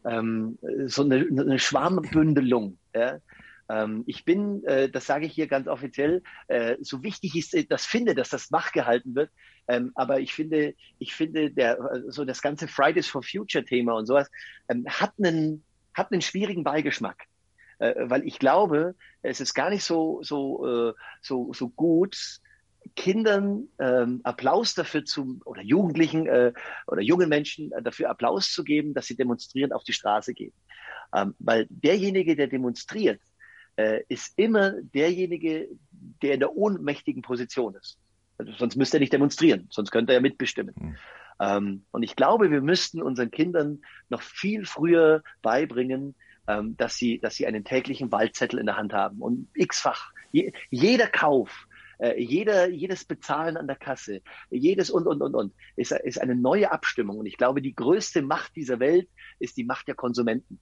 [0.06, 2.78] ähm, so eine, eine Schwarmbündelung.
[2.96, 3.20] Ja?
[3.70, 7.64] Ähm, ich bin, äh, das sage ich hier ganz offiziell, äh, so wichtig ist äh,
[7.64, 9.32] das finde, dass das wachgehalten wird.
[9.68, 14.08] Ähm, aber ich finde, ich finde, der, so das ganze Fridays for Future Thema und
[14.08, 14.30] sowas
[14.68, 17.28] ähm, hat einen, hat einen schwierigen Beigeschmack
[17.82, 22.16] äh, weil ich glaube, es ist gar nicht so, so, äh, so, so gut,
[22.96, 26.54] Kindern ähm, Applaus dafür zu oder Jugendlichen äh,
[26.88, 30.54] oder jungen Menschen äh, dafür Applaus zu geben, dass sie demonstrierend auf die Straße gehen.
[31.14, 33.22] Ähm, weil derjenige, der demonstriert,
[33.76, 35.68] äh, ist immer derjenige,
[36.22, 37.98] der in der ohnmächtigen Position ist.
[38.38, 40.74] Also sonst müsste er nicht demonstrieren, sonst könnte er ja mitbestimmen.
[40.78, 40.96] Mhm.
[41.40, 46.16] Ähm, und ich glaube, wir müssten unseren Kindern noch viel früher beibringen,
[46.48, 50.12] ähm, dass, sie, dass sie einen täglichen Wahlzettel in der Hand haben und x-fach.
[50.32, 51.68] Je, jeder Kauf,
[52.00, 56.36] äh, jeder, jedes Bezahlen an der Kasse, jedes und, und, und, und, ist, ist eine
[56.36, 57.20] neue Abstimmung.
[57.20, 59.08] Und ich glaube, die größte Macht dieser Welt
[59.40, 60.60] ist die Macht der Konsumenten.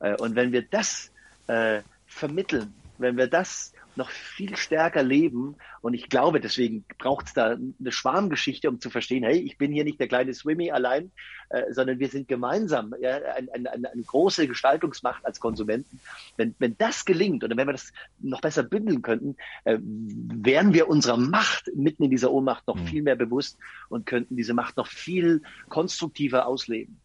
[0.00, 1.12] Äh, und wenn wir das
[1.46, 5.56] äh, vermitteln, wenn wir das noch viel stärker leben.
[5.80, 9.72] Und ich glaube, deswegen braucht es da eine Schwarmgeschichte, um zu verstehen, hey, ich bin
[9.72, 11.10] hier nicht der kleine Swimmy allein,
[11.50, 16.00] äh, sondern wir sind gemeinsam ja, ein, ein, eine, eine große Gestaltungsmacht als Konsumenten.
[16.36, 20.88] Wenn, wenn das gelingt oder wenn wir das noch besser bündeln könnten, äh, wären wir
[20.88, 22.86] unserer Macht mitten in dieser Ohnmacht noch mhm.
[22.86, 23.58] viel mehr bewusst
[23.88, 27.00] und könnten diese Macht noch viel konstruktiver ausleben.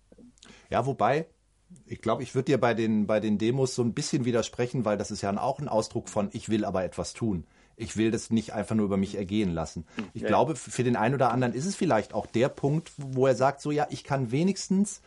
[0.69, 1.27] Ja, wobei
[1.88, 4.97] ich glaube, ich würde dir bei den, bei den Demos so ein bisschen widersprechen, weil
[4.97, 7.45] das ist ja auch ein Ausdruck von, ich will aber etwas tun.
[7.77, 9.85] Ich will das nicht einfach nur über mich ergehen lassen.
[10.13, 10.29] Ich ja.
[10.29, 13.61] glaube, für den einen oder anderen ist es vielleicht auch der Punkt, wo er sagt,
[13.61, 15.01] so ja, ich kann wenigstens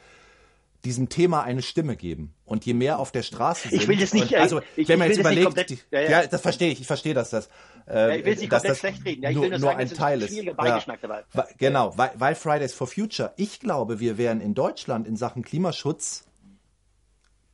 [0.85, 2.35] diesem Thema eine Stimme geben.
[2.44, 3.83] Und je mehr auf der Straße sind.
[3.83, 6.11] Ich will das nicht, also ich, wenn man jetzt überlegt, komplett, die, ja, ja.
[6.11, 7.48] ja, das verstehe ich, ich verstehe, dass das,
[7.88, 9.22] äh, ich will nicht dass das schlecht reden.
[9.22, 10.46] Ja, ich nur, will nur, nur sagen, ein Teil ist.
[10.46, 11.24] Dabei.
[11.59, 16.27] Genau, weil, weil Fridays for Future, ich glaube, wir wären in Deutschland in Sachen Klimaschutz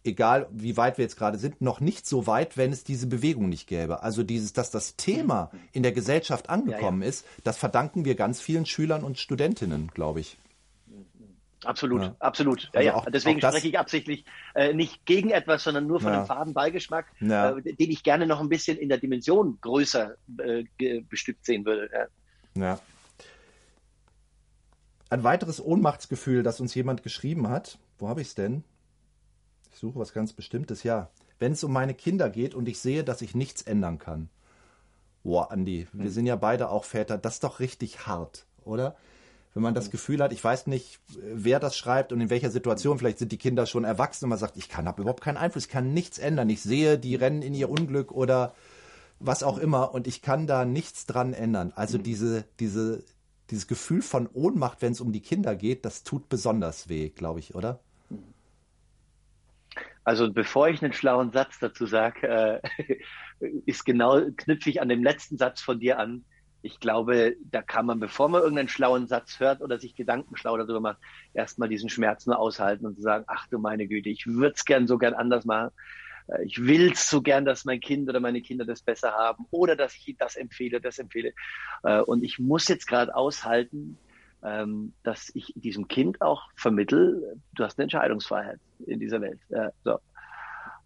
[0.05, 3.49] egal wie weit wir jetzt gerade sind, noch nicht so weit, wenn es diese Bewegung
[3.49, 4.03] nicht gäbe.
[4.03, 7.11] Also dieses, dass das Thema in der Gesellschaft angekommen ja, ja.
[7.11, 10.37] ist, das verdanken wir ganz vielen Schülern und Studentinnen, glaube ich.
[11.65, 12.17] Absolut, ja.
[12.19, 12.69] absolut.
[12.75, 12.95] Also ja.
[12.95, 16.19] Auch, Deswegen auch spreche ich absichtlich äh, nicht gegen etwas, sondern nur von ja.
[16.19, 17.57] einem Fadenbeigeschmack, ja.
[17.57, 20.65] äh, den ich gerne noch ein bisschen in der Dimension größer äh,
[21.09, 21.89] bestückt sehen würde.
[22.55, 22.79] Ja.
[25.09, 27.79] Ein weiteres Ohnmachtsgefühl, das uns jemand geschrieben hat.
[27.99, 28.65] Wo habe ich es denn?
[29.75, 30.85] Ich suche was ganz Bestimmtes.
[30.85, 31.11] Ja,
[31.41, 34.29] wenn es um meine Kinder geht und ich sehe, dass ich nichts ändern kann.
[35.25, 36.13] Boah, Andi, wir hm.
[36.13, 37.19] sind ja beide auch Väter.
[37.19, 38.95] Das ist doch richtig hart, oder?
[39.53, 39.91] Wenn man das hm.
[39.91, 43.37] Gefühl hat, ich weiß nicht, wer das schreibt und in welcher Situation, vielleicht sind die
[43.37, 46.19] Kinder schon erwachsen und man sagt, ich kann habe überhaupt keinen Einfluss, ich kann nichts
[46.19, 46.49] ändern.
[46.51, 48.55] Ich sehe, die rennen in ihr Unglück oder
[49.19, 51.73] was auch immer und ich kann da nichts dran ändern.
[51.75, 52.05] Also hm.
[52.05, 53.03] diese, diese,
[53.51, 57.41] dieses Gefühl von Ohnmacht, wenn es um die Kinder geht, das tut besonders weh, glaube
[57.41, 57.81] ich, oder?
[60.05, 62.97] Also bevor ich einen schlauen Satz dazu sage, äh,
[63.67, 66.25] ist genau, knüpfe ich an dem letzten Satz von dir an.
[66.61, 70.57] Ich glaube, da kann man, bevor man irgendeinen schlauen Satz hört oder sich Gedanken schlau
[70.57, 70.99] darüber macht,
[71.35, 74.65] erstmal diesen Schmerz nur aushalten und zu sagen, ach du meine Güte, ich würde es
[74.65, 75.71] gern so gern anders machen.
[76.29, 79.47] Äh, ich will es so gern, dass mein Kind oder meine Kinder das besser haben
[79.51, 81.33] oder dass ich das empfehle, das empfehle.
[81.83, 83.99] Äh, und ich muss jetzt gerade aushalten,
[85.03, 89.41] dass ich diesem Kind auch vermittel, du hast eine Entscheidungsfreiheit in dieser Welt.
[89.85, 89.99] So.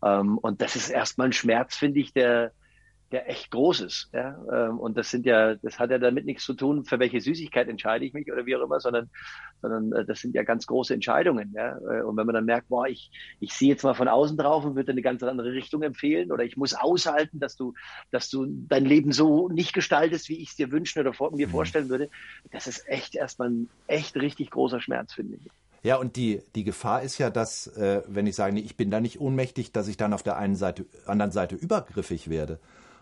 [0.05, 2.53] ähm, und das ist erstmal ein Schmerz, finde ich, der,
[3.11, 4.11] der echt groß ist.
[4.12, 4.38] Ja?
[4.53, 7.68] Ähm, und das sind ja, das hat ja damit nichts zu tun, für welche Süßigkeit
[7.68, 9.09] entscheide ich mich oder wie auch immer, sondern,
[9.62, 11.53] sondern äh, das sind ja ganz große Entscheidungen.
[11.57, 11.79] Ja?
[11.79, 14.64] Äh, und wenn man dann merkt, boah, ich, ich sehe jetzt mal von außen drauf
[14.64, 17.73] und würde eine ganz andere Richtung empfehlen oder ich muss aushalten, dass du,
[18.11, 21.47] dass du dein Leben so nicht gestaltest, wie ich es dir wünschen oder vor, mir
[21.47, 21.53] mhm.
[21.53, 22.09] vorstellen würde,
[22.51, 25.51] das ist echt erstmal ein echt richtig großer Schmerz, finde ich.
[25.83, 29.01] Ja, und die, die Gefahr ist ja, dass, äh, wenn ich sage, ich bin da
[29.01, 32.59] nicht ohnmächtig, dass ich dann auf der einen Seite, anderen Seite übergriffig werde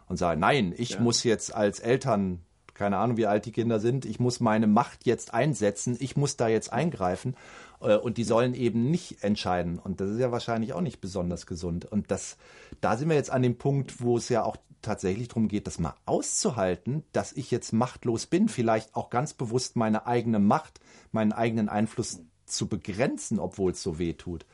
[0.08, 1.00] und sage, nein, ich ja.
[1.00, 2.40] muss jetzt als Eltern,
[2.74, 6.36] keine Ahnung, wie alt die Kinder sind, ich muss meine Macht jetzt einsetzen, ich muss
[6.36, 7.36] da jetzt eingreifen
[7.80, 9.78] äh, und die sollen eben nicht entscheiden.
[9.78, 11.84] Und das ist ja wahrscheinlich auch nicht besonders gesund.
[11.84, 12.36] Und das,
[12.80, 15.78] da sind wir jetzt an dem Punkt, wo es ja auch tatsächlich darum geht, das
[15.78, 20.80] mal auszuhalten, dass ich jetzt machtlos bin, vielleicht auch ganz bewusst meine eigene Macht,
[21.12, 24.46] meinen eigenen Einfluss zu begrenzen, obwohl es so weh tut.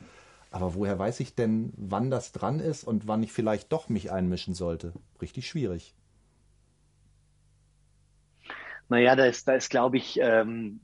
[0.53, 4.11] Aber woher weiß ich denn, wann das dran ist und wann ich vielleicht doch mich
[4.11, 4.93] einmischen sollte?
[5.19, 5.95] Richtig schwierig.
[8.87, 10.79] Naja, da ist, da ist glaube ich, ähm,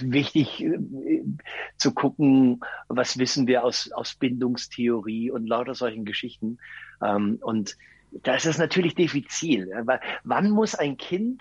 [0.00, 0.80] wichtig äh,
[1.76, 6.58] zu gucken, was wissen wir aus, aus Bindungstheorie und lauter solchen Geschichten.
[7.00, 7.76] Ähm, und
[8.24, 9.70] da ist es natürlich diffizil.
[10.24, 11.40] Wann muss ein Kind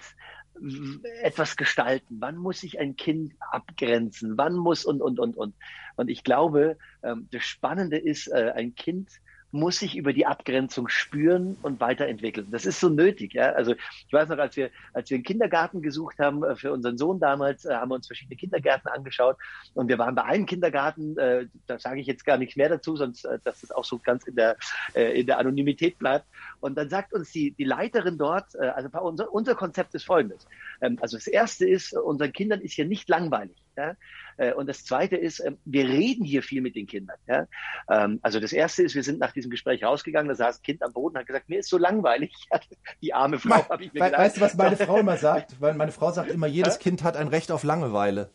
[1.22, 2.18] etwas gestalten?
[2.20, 4.38] Wann muss sich ein Kind abgrenzen?
[4.38, 5.56] Wann muss und, und, und, und.
[5.96, 9.10] Und ich glaube, ähm, das Spannende ist, äh, ein Kind
[9.54, 12.48] muss sich über die Abgrenzung spüren und weiterentwickeln.
[12.50, 13.34] Das ist so nötig.
[13.34, 13.52] Ja?
[13.52, 13.76] Also
[14.08, 17.20] ich weiß noch, als wir, als wir einen Kindergarten gesucht haben äh, für unseren Sohn
[17.20, 19.38] damals, äh, haben wir uns verschiedene Kindergärten angeschaut
[19.76, 22.96] und wir waren bei einem Kindergarten, äh, da sage ich jetzt gar nichts mehr dazu,
[22.96, 24.58] sonst äh, dass es auch so ganz in der,
[24.96, 26.26] äh, in der Anonymität bleibt.
[26.60, 30.48] Und dann sagt uns die, die Leiterin dort, äh, also unser, unser Konzept ist folgendes.
[30.82, 33.63] Ähm, also das erste ist, unseren Kindern ist hier nicht langweilig.
[33.78, 33.96] Ja?
[34.38, 37.18] Äh, und das Zweite ist, ähm, wir reden hier viel mit den Kindern.
[37.28, 37.48] Ja?
[37.90, 40.84] Ähm, also das Erste ist, wir sind nach diesem Gespräch rausgegangen, da saß ein Kind
[40.84, 42.34] am Boden und hat gesagt, mir ist so langweilig.
[43.02, 44.20] Die arme Frau, habe ich mir gedacht.
[44.20, 45.56] Weißt du, was meine Frau immer sagt?
[45.60, 48.30] Weil meine Frau sagt immer, jedes Kind hat ein Recht auf Langeweile.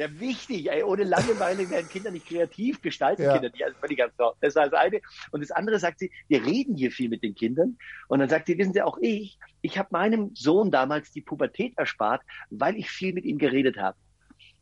[0.00, 0.70] Ja, wichtig.
[0.70, 3.34] Ey, ohne Langeweile werden Kinder nicht kreativ, gestalten ja.
[3.34, 3.62] Kinder nicht.
[3.62, 4.14] Also völlig ganz.
[4.16, 5.02] Das ist das eine.
[5.30, 7.76] Und das andere sagt sie, wir reden hier viel mit den Kindern.
[8.08, 11.76] Und dann sagt sie, wissen Sie, auch ich, ich habe meinem Sohn damals die Pubertät
[11.76, 13.98] erspart, weil ich viel mit ihm geredet habe.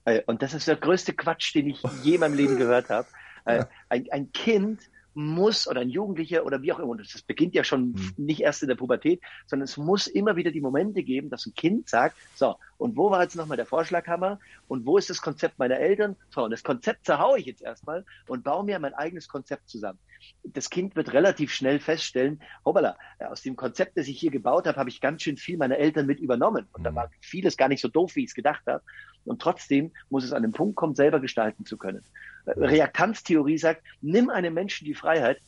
[0.09, 3.09] Äh, und das ist der größte Quatsch, den ich je in meinem Leben gehört habe.
[3.45, 4.81] Äh, ein, ein Kind
[5.15, 8.13] muss oder ein Jugendlicher oder wie auch immer, das beginnt ja schon mhm.
[8.17, 11.55] nicht erst in der Pubertät, sondern es muss immer wieder die Momente geben, dass ein
[11.55, 15.59] Kind sagt, so, und wo war jetzt nochmal der Vorschlaghammer und wo ist das Konzept
[15.59, 16.15] meiner Eltern?
[16.31, 19.99] So, und das Konzept zerhaue ich jetzt erstmal und baue mir mein eigenes Konzept zusammen.
[20.45, 24.79] Das Kind wird relativ schnell feststellen, hoppala, aus dem Konzept, das ich hier gebaut habe,
[24.79, 26.67] habe ich ganz schön viel meiner Eltern mit übernommen.
[26.73, 26.97] Und da mhm.
[26.97, 28.83] war vieles gar nicht so doof, wie ich es gedacht habe.
[29.25, 32.03] Und trotzdem muss es an den Punkt kommen, selber gestalten zu können.
[32.47, 35.41] Reaktanztheorie sagt, nimm einem Menschen die Freiheit,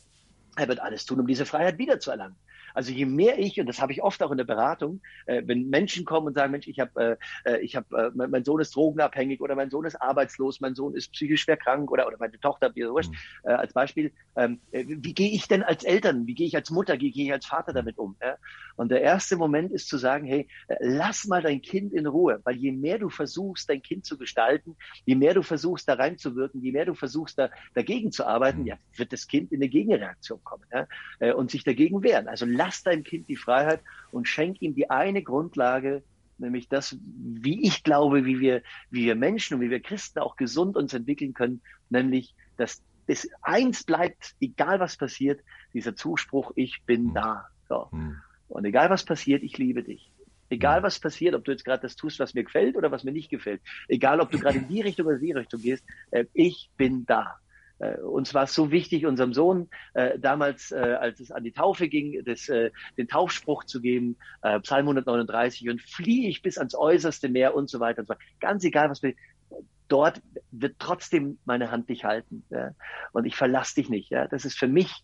[0.55, 2.35] er wird alles tun, um diese Freiheit wiederzuerlangen.
[2.73, 5.69] Also je mehr ich, und das habe ich oft auch in der Beratung, äh, wenn
[5.69, 9.41] Menschen kommen und sagen, Mensch, ich habe, äh, ich habe, äh, mein, Sohn ist drogenabhängig
[9.41, 12.73] oder mein Sohn ist arbeitslos, mein Sohn ist psychisch schwer krank oder, oder meine Tochter,
[12.75, 13.15] wie so mhm.
[13.43, 16.69] äh, als Beispiel, ähm, äh, wie gehe ich denn als Eltern, wie gehe ich als
[16.69, 18.15] Mutter, wie gehe ich als Vater damit um?
[18.21, 18.37] Ja?
[18.75, 22.39] Und der erste Moment ist zu sagen, hey, äh, lass mal dein Kind in Ruhe,
[22.43, 26.61] weil je mehr du versuchst, dein Kind zu gestalten, je mehr du versuchst, da reinzuwirken,
[26.61, 28.67] je mehr du versuchst, da dagegen zu arbeiten, mhm.
[28.67, 30.87] ja, wird das Kind in eine Gegenreaktion kommen ja?
[31.19, 32.27] Äh, und sich dagegen wehren.
[32.27, 36.03] Also lass deinem Kind die Freiheit und schenk ihm die eine Grundlage,
[36.37, 40.35] nämlich das, wie ich glaube, wie wir, wie wir Menschen und wie wir Christen auch
[40.35, 45.41] gesund uns entwickeln können, nämlich, dass es eins bleibt, egal was passiert,
[45.73, 47.13] dieser Zuspruch, ich bin hm.
[47.13, 47.47] da.
[47.69, 47.89] So.
[47.91, 48.17] Hm.
[48.47, 50.11] Und egal was passiert, ich liebe dich.
[50.49, 50.83] Egal hm.
[50.83, 53.29] was passiert, ob du jetzt gerade das tust, was mir gefällt oder was mir nicht
[53.29, 53.61] gefällt.
[53.87, 57.37] Egal ob du gerade in die Richtung oder die Richtung gehst, äh, ich bin da.
[57.81, 61.51] Äh, uns war es so wichtig, unserem Sohn äh, damals, äh, als es an die
[61.51, 66.57] Taufe ging, das, äh, den Taufspruch zu geben, äh, Psalm 139, und fliehe ich bis
[66.57, 68.21] ans äußerste Meer und so weiter und so weiter.
[68.39, 69.13] Ganz egal, was wir,
[69.87, 72.43] dort wird trotzdem meine Hand dich halten.
[72.49, 72.71] Ja?
[73.13, 74.11] Und ich verlasse dich nicht.
[74.11, 74.27] Ja?
[74.27, 75.03] Das ist für mich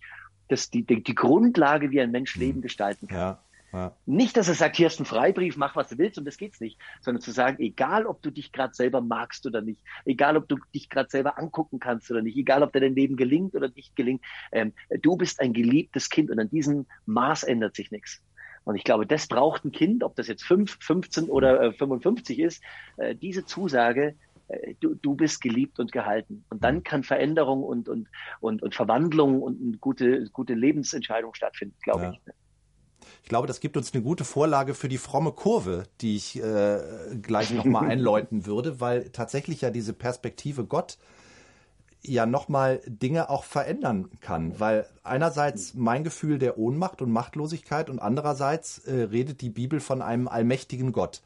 [0.50, 3.18] das die, die, die Grundlage, wie ein Mensch Leben gestalten kann.
[3.18, 3.44] Ja.
[3.74, 3.96] Ja.
[4.06, 6.62] Nicht, dass er sagt, hier ist ein Freibrief, mach was du willst und das geht's
[6.62, 10.48] nicht, sondern zu sagen, egal ob du dich gerade selber magst oder nicht, egal ob
[10.48, 13.70] du dich gerade selber angucken kannst oder nicht, egal ob dir dein Leben gelingt oder
[13.70, 18.22] nicht gelingt, ähm, du bist ein geliebtes Kind und an diesem Maß ändert sich nichts.
[18.64, 22.40] Und ich glaube, das braucht ein Kind, ob das jetzt 5, 15 oder äh, 55
[22.40, 22.64] ist,
[22.98, 24.16] äh, diese Zusage,
[24.48, 26.44] äh, du, du bist geliebt und gehalten.
[26.50, 28.08] Und dann kann Veränderung und, und,
[28.40, 32.12] und, und Verwandlung und eine gute, gute Lebensentscheidung stattfinden, glaube ja.
[32.12, 32.34] ich.
[33.28, 36.80] Ich glaube, das gibt uns eine gute Vorlage für die fromme Kurve, die ich äh,
[37.22, 40.98] gleich nochmal einläuten würde, weil tatsächlich ja diese Perspektive Gott
[42.02, 48.00] ja nochmal Dinge auch verändern kann, weil einerseits mein Gefühl der Ohnmacht und Machtlosigkeit und
[48.00, 51.22] andererseits äh, redet die Bibel von einem allmächtigen Gott.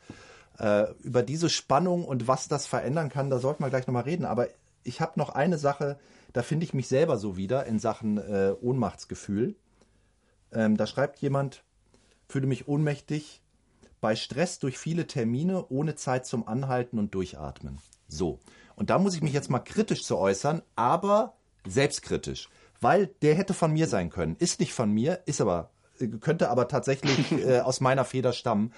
[0.57, 4.25] Äh, über diese Spannung und was das verändern kann, da sollten wir gleich nochmal reden.
[4.25, 4.47] Aber
[4.83, 5.99] ich habe noch eine Sache,
[6.33, 9.53] da finde ich mich selber so wieder in Sachen äh, Ohnmachtsgefühl.
[10.51, 11.63] Ähm, da schreibt jemand,
[12.31, 13.41] fühle mich ohnmächtig
[13.99, 17.77] bei Stress durch viele Termine ohne Zeit zum Anhalten und Durchatmen.
[18.07, 18.39] So.
[18.75, 21.35] Und da muss ich mich jetzt mal kritisch zu äußern, aber
[21.67, 22.49] selbstkritisch.
[22.79, 24.35] Weil der hätte von mir sein können.
[24.39, 25.69] Ist nicht von mir, ist aber,
[26.19, 28.73] könnte aber tatsächlich äh, aus meiner Feder stammen.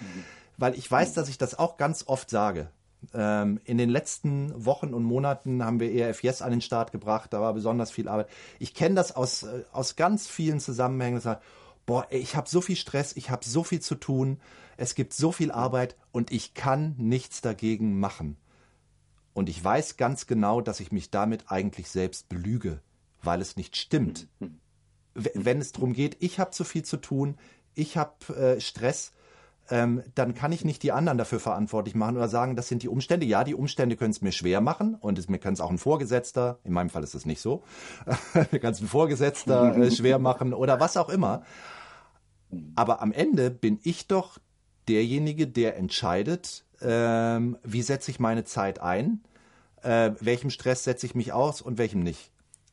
[0.57, 2.69] Weil ich weiß, dass ich das auch ganz oft sage.
[3.13, 7.31] Ähm, in den letzten Wochen und Monaten haben wir ERF Yes an den Start gebracht.
[7.31, 8.27] Da war besonders viel Arbeit.
[8.59, 11.15] Ich kenne das aus, äh, aus ganz vielen Zusammenhängen.
[11.15, 11.41] Das heißt,
[11.85, 14.39] boah, ich habe so viel Stress, ich habe so viel zu tun,
[14.77, 18.37] es gibt so viel Arbeit und ich kann nichts dagegen machen.
[19.33, 22.81] Und ich weiß ganz genau, dass ich mich damit eigentlich selbst belüge,
[23.21, 24.27] weil es nicht stimmt.
[25.15, 27.37] Wenn es darum geht, ich habe zu viel zu tun,
[27.75, 29.11] ich habe äh, Stress,
[29.69, 32.89] ähm, dann kann ich nicht die anderen dafür verantwortlich machen oder sagen, das sind die
[32.89, 33.26] Umstände.
[33.26, 35.78] Ja, die Umstände können es mir schwer machen und es, mir kann es auch ein
[35.78, 37.63] Vorgesetzter, in meinem Fall ist es nicht so,
[38.52, 41.43] mir kann es ein Vorgesetzter äh, schwer machen oder was auch immer.
[42.76, 44.38] Aber am Ende bin ich doch
[44.88, 49.21] derjenige, der entscheidet, ähm, wie setze ich meine Zeit ein,
[49.82, 52.32] äh, welchem Stress setze ich mich aus und welchem nicht.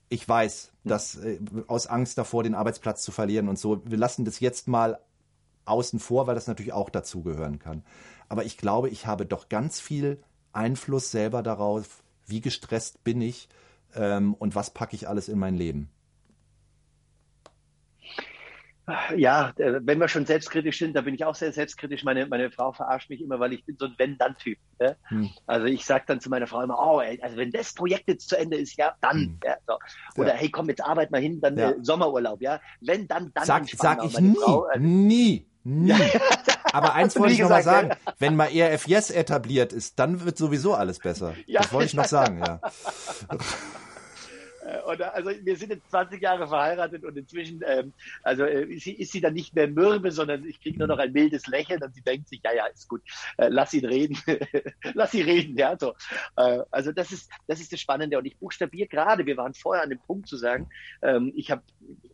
[0.09, 4.25] Ich weiß, dass äh, aus Angst davor, den Arbeitsplatz zu verlieren und so, wir lassen
[4.25, 4.99] das jetzt mal
[5.71, 7.83] außen vor, weil das natürlich auch dazugehören kann.
[8.29, 13.49] Aber ich glaube, ich habe doch ganz viel Einfluss selber darauf, wie gestresst bin ich
[13.95, 15.91] ähm, und was packe ich alles in mein Leben.
[19.17, 22.05] Ja, äh, wenn wir schon selbstkritisch sind, da bin ich auch sehr selbstkritisch.
[22.05, 24.59] Meine, meine Frau verarscht mich immer, weil ich bin so ein Wenn-Dann-Typ.
[24.81, 24.95] Ja?
[25.09, 25.31] Hm.
[25.47, 28.29] Also ich sage dann zu meiner Frau immer, oh, ey, also wenn das Projekt jetzt
[28.29, 29.19] zu Ende ist, ja, dann.
[29.19, 29.39] Hm.
[29.45, 29.79] Ja, so.
[30.21, 30.35] Oder ja.
[30.35, 31.71] hey, komm, jetzt arbeit mal hin, dann ja.
[31.71, 32.61] äh, Sommerurlaub, ja.
[32.81, 33.45] Wenn, dann, dann.
[33.45, 34.37] Sag, sag ich nie,
[34.73, 35.95] äh, nie, nie.
[36.73, 40.39] Aber eins wollte ich noch mal sagen, wenn mal ERF Yes etabliert ist, dann wird
[40.39, 41.35] sowieso alles besser.
[41.49, 42.61] Das wollte ich noch sagen, ja.
[44.87, 47.93] Und, also wir sind jetzt 20 Jahre verheiratet und inzwischen, ähm,
[48.23, 50.99] also äh, ist, sie, ist sie dann nicht mehr mürbe, sondern ich kriege nur noch
[50.99, 53.03] ein mildes Lächeln und sie denkt sich, ja, ja, ist gut,
[53.37, 54.19] äh, lass ihn reden,
[54.95, 55.95] lass sie reden, ja, so.
[56.37, 59.83] Äh, also das ist, das ist das Spannende und ich buchstabiere gerade, wir waren vorher
[59.83, 60.69] an dem Punkt zu sagen,
[61.03, 61.63] ähm, ich habe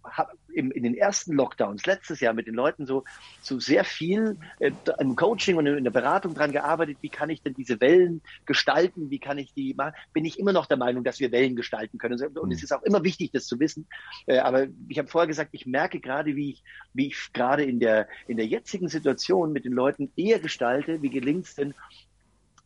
[0.05, 3.05] hab in den ersten Lockdowns letztes Jahr mit den Leuten so,
[3.43, 7.43] so sehr viel äh, im Coaching und in der Beratung dran gearbeitet, wie kann ich
[7.43, 11.05] denn diese Wellen gestalten, wie kann ich die machen, bin ich immer noch der Meinung,
[11.05, 13.87] dass wir Wellen gestalten können und es ist auch immer wichtig, das zu wissen.
[14.27, 17.79] Äh, aber ich habe vorher gesagt, ich merke gerade, wie ich, wie ich gerade in
[17.79, 21.75] der, in der jetzigen Situation mit den Leuten eher gestalte, wie gelingt es denn,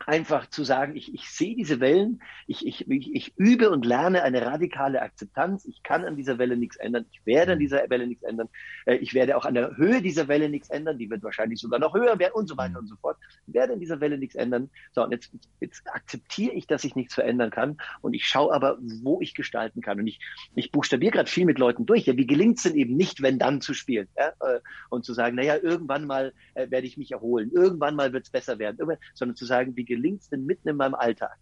[0.06, 4.22] einfach zu sagen, ich, ich sehe diese Wellen, ich, ich, ich, ich übe und lerne
[4.22, 7.62] eine radikale Akzeptanz, ich kann an dieser Welle nichts ändern, ich werde an mhm.
[7.62, 8.48] dieser Welle nichts ändern,
[8.86, 11.78] äh, ich werde auch an der Höhe dieser Welle nichts ändern, die wird wahrscheinlich sogar
[11.78, 12.78] noch höher werden und so weiter mhm.
[12.78, 14.70] und so fort, ich werde an dieser Welle nichts ändern.
[14.92, 18.78] So, und jetzt, jetzt akzeptiere ich, dass ich nichts verändern kann und ich schaue aber,
[19.02, 20.00] wo ich gestalten kann.
[20.00, 20.20] Und ich,
[20.54, 23.38] ich buchstabiere gerade viel mit Leuten durch, ja, wie gelingt es denn eben nicht, wenn
[23.38, 24.28] dann zu spielen ja?
[24.40, 28.24] Äh, und zu sagen, naja, irgendwann mal äh, werde ich mich erholen, irgendwann mal wird
[28.24, 28.78] es besser werden,
[29.14, 31.36] sondern zu sagen, wie gelingt es denn mitten in meinem Alltag?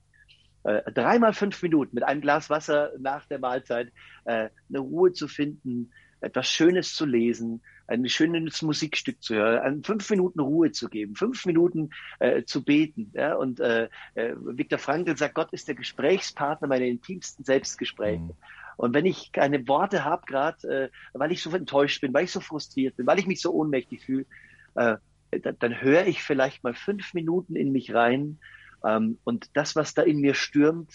[0.64, 3.92] Äh, dreimal fünf Minuten mit einem Glas Wasser nach der Mahlzeit
[4.24, 10.10] äh, eine Ruhe zu finden, etwas Schönes zu lesen, ein schönes Musikstück zu hören, fünf
[10.10, 13.12] Minuten Ruhe zu geben, fünf Minuten äh, zu beten.
[13.14, 13.34] Ja?
[13.34, 18.20] Und äh, äh, Viktor Frankl sagt, Gott ist der Gesprächspartner meiner intimsten Selbstgespräche.
[18.20, 18.32] Mhm.
[18.76, 22.32] Und wenn ich keine Worte habe, gerade äh, weil ich so enttäuscht bin, weil ich
[22.32, 24.26] so frustriert bin, weil ich mich so ohnmächtig fühle,
[24.74, 24.96] äh,
[25.30, 28.38] dann, dann höre ich vielleicht mal fünf Minuten in mich rein
[28.84, 30.90] ähm, und das, was da in mir stürmt,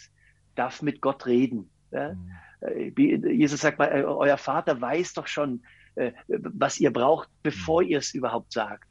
[0.55, 1.69] darf mit Gott reden.
[1.91, 2.13] Ja?
[2.13, 2.31] Mhm.
[2.61, 5.63] Äh, Jesus sagt mal, äh, euer Vater weiß doch schon,
[5.95, 7.89] äh, was ihr braucht, bevor mhm.
[7.89, 8.87] ihr es überhaupt sagt.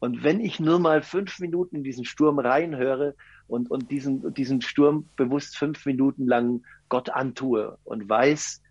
[0.00, 3.16] Und wenn ich nur mal fünf Minuten in diesen Sturm reinhöre
[3.48, 8.62] und, und diesen, diesen Sturm bewusst fünf Minuten lang Gott antue und weiß,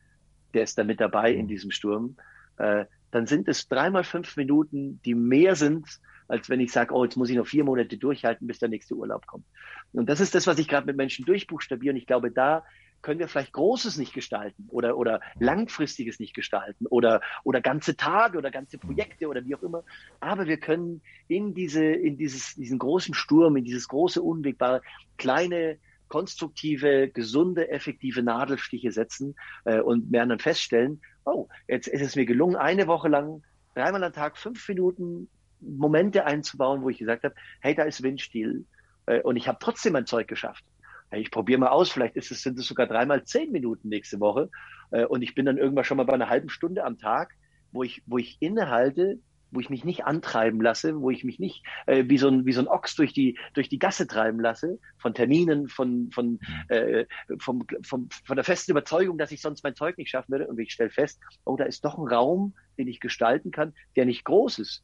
[0.54, 1.50] der ist da mit dabei in mhm.
[1.50, 2.16] diesem Sturm,
[2.58, 7.04] äh, dann sind es dreimal fünf Minuten, die mehr sind, als wenn ich sage, oh,
[7.04, 9.46] jetzt muss ich noch vier Monate durchhalten, bis der nächste Urlaub kommt.
[9.94, 11.94] Und das ist das, was ich gerade mit Menschen durchbuchstabiere.
[11.94, 12.64] Und ich glaube, da
[13.02, 18.38] können wir vielleicht Großes nicht gestalten oder, oder Langfristiges nicht gestalten oder, oder ganze Tage
[18.38, 19.84] oder ganze Projekte oder wie auch immer.
[20.20, 24.82] Aber wir können in diese, in dieses, diesen großen Sturm, in dieses große Unwegbare
[25.18, 32.16] kleine, konstruktive, gesunde, effektive Nadelstiche setzen äh, und werden dann feststellen, oh, jetzt ist es
[32.16, 33.44] mir gelungen, eine Woche lang
[33.76, 35.30] dreimal am Tag fünf Minuten
[35.60, 38.66] Momente einzubauen, wo ich gesagt habe, hey, da ist Windstiel
[39.06, 40.64] äh, und ich habe trotzdem mein Zeug geschafft.
[41.12, 44.50] ich probiere mal aus, vielleicht ist es, sind es sogar dreimal zehn Minuten nächste Woche.
[44.92, 47.34] Äh, und ich bin dann irgendwann schon mal bei einer halben Stunde am Tag,
[47.72, 49.20] wo ich, wo ich innehalte,
[49.52, 52.54] wo ich mich nicht antreiben lasse, wo ich mich nicht äh, wie, so ein, wie
[52.54, 56.40] so ein Ochs durch die, durch die Gasse treiben lasse, von Terminen, von, von, mhm.
[56.70, 57.06] äh,
[57.40, 60.48] vom, vom, von der festen Überzeugung, dass ich sonst mein Zeug nicht schaffen würde.
[60.48, 64.06] Und ich stelle fest, oh, da ist doch ein Raum, den ich gestalten kann, der
[64.06, 64.84] nicht groß ist,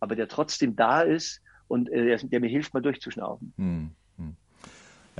[0.00, 3.52] aber der trotzdem da ist und äh, der, der mir hilft, mal durchzuschnaufen.
[3.56, 3.90] Hm.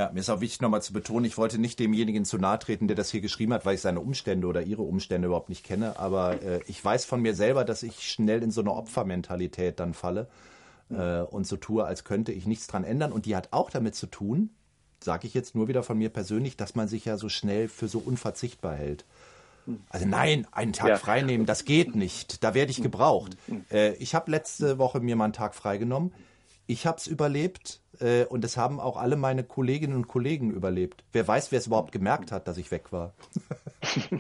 [0.01, 2.89] Ja, mir ist auch wichtig nochmal zu betonen, ich wollte nicht demjenigen zu nahe treten,
[2.89, 5.99] der das hier geschrieben hat, weil ich seine Umstände oder ihre Umstände überhaupt nicht kenne.
[5.99, 9.93] Aber äh, ich weiß von mir selber, dass ich schnell in so eine Opfermentalität dann
[9.93, 10.27] falle
[10.89, 13.13] äh, und so tue, als könnte ich nichts dran ändern.
[13.13, 14.49] Und die hat auch damit zu tun,
[15.05, 17.87] sage ich jetzt nur wieder von mir persönlich, dass man sich ja so schnell für
[17.87, 19.05] so unverzichtbar hält.
[19.91, 20.97] Also nein, einen Tag ja.
[20.97, 22.43] frei nehmen, das geht nicht.
[22.43, 23.37] Da werde ich gebraucht.
[23.71, 26.15] Äh, ich habe letzte Woche mir mal einen Tag freigenommen.
[26.71, 31.03] Ich habe es überlebt äh, und es haben auch alle meine Kolleginnen und Kollegen überlebt.
[31.11, 33.13] Wer weiß, wer es überhaupt gemerkt hat, dass ich weg war.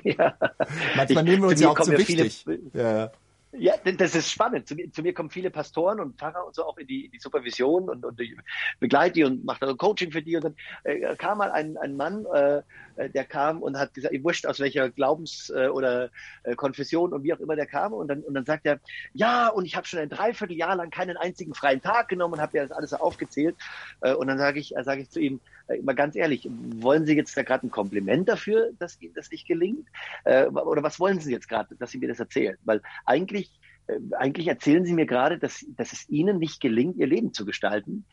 [0.02, 0.34] ja.
[0.96, 2.42] Manchmal nehmen wir uns ja auch zu wichtig.
[2.42, 3.12] Viele, ja.
[3.52, 4.68] Ja, das ist spannend.
[4.68, 7.10] Zu mir, zu mir, kommen viele Pastoren und Pfarrer und so auch in die, in
[7.10, 8.36] die Supervision und, und ich
[8.78, 10.36] begleite die und mache dann Coaching für die.
[10.36, 12.62] Und dann äh, kam mal ein, ein Mann, äh,
[12.96, 16.10] der kam und hat gesagt, ich wurscht aus welcher Glaubens- äh, oder
[16.44, 17.92] äh, Konfession und wie auch immer der kam.
[17.92, 18.78] Und dann, und dann sagt er,
[19.14, 22.56] ja, und ich habe schon ein Dreivierteljahr lang keinen einzigen freien Tag genommen und habe
[22.56, 23.56] ja das alles aufgezählt.
[24.00, 27.06] Äh, und dann sage ich, äh, sage ich zu ihm, äh, mal ganz ehrlich, wollen
[27.06, 29.88] Sie jetzt da gerade ein Kompliment dafür, dass Ihnen das nicht gelingt?
[30.24, 32.56] Äh, oder was wollen Sie jetzt gerade, dass Sie mir das erzählen?
[32.64, 33.50] Weil eigentlich,
[33.86, 37.44] äh, eigentlich erzählen Sie mir gerade, dass, dass es Ihnen nicht gelingt, Ihr Leben zu
[37.44, 38.04] gestalten.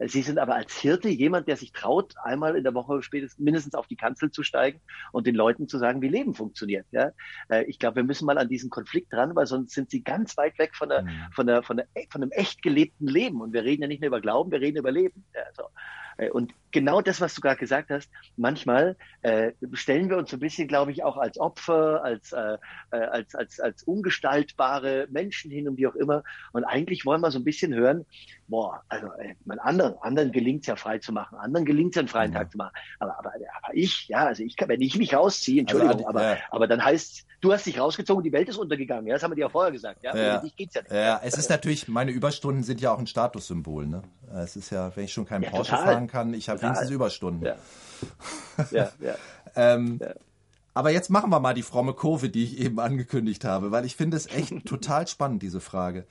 [0.00, 3.74] Sie sind aber als Hirte jemand, der sich traut, einmal in der Woche spätestens mindestens
[3.76, 4.80] auf die Kanzel zu steigen
[5.12, 6.84] und den Leuten zu sagen, wie Leben funktioniert.
[6.90, 7.12] Ja?
[7.68, 10.58] Ich glaube, wir müssen mal an diesen Konflikt dran, weil sonst sind sie ganz weit
[10.58, 11.10] weg von, der, mhm.
[11.32, 13.40] von, der, von, der, von einem echt gelebten Leben.
[13.40, 15.24] Und wir reden ja nicht nur über Glauben, wir reden über Leben.
[15.32, 15.62] Ja, so.
[16.16, 20.36] Äh, und genau das, was du gerade gesagt hast, manchmal äh, stellen wir uns so
[20.36, 22.58] ein bisschen, glaube ich, auch als Opfer, als, äh,
[22.90, 26.24] äh, als, als, als ungestaltbare Menschen hin und wie auch immer.
[26.52, 28.04] Und eigentlich wollen wir so ein bisschen hören,
[28.48, 31.96] boah, also äh, mein anderen, anderen gelingt es ja frei zu machen, anderen gelingt es
[31.96, 32.40] ja einen freien ja.
[32.40, 32.74] Tag zu machen.
[32.98, 36.08] Aber, aber, aber ich, ja, also ich kann, wenn ich mich rausziehe, also, Entschuldigung, also,
[36.08, 36.38] aber, ja.
[36.50, 39.06] aber dann heißt du hast dich rausgezogen, die Welt ist untergegangen.
[39.06, 40.02] Ja, das haben wir dir ja vorher gesagt.
[40.02, 40.38] Ja, ja.
[40.38, 40.92] Dich geht's ja nicht.
[40.92, 43.86] Ja, es ist natürlich, meine Überstunden sind ja auch ein Statussymbol.
[43.86, 44.02] Ne?
[44.34, 45.84] Es ist ja, wenn ich schon keinen ja, Porsche total.
[45.84, 47.46] fahren kann, ich habe wenigstens Überstunden.
[47.46, 47.56] Ja.
[48.70, 49.14] ja, ja.
[49.56, 50.14] ähm, ja.
[50.74, 53.96] Aber jetzt machen wir mal die fromme Kurve, die ich eben angekündigt habe, weil ich
[53.96, 56.06] finde es echt total spannend, diese Frage.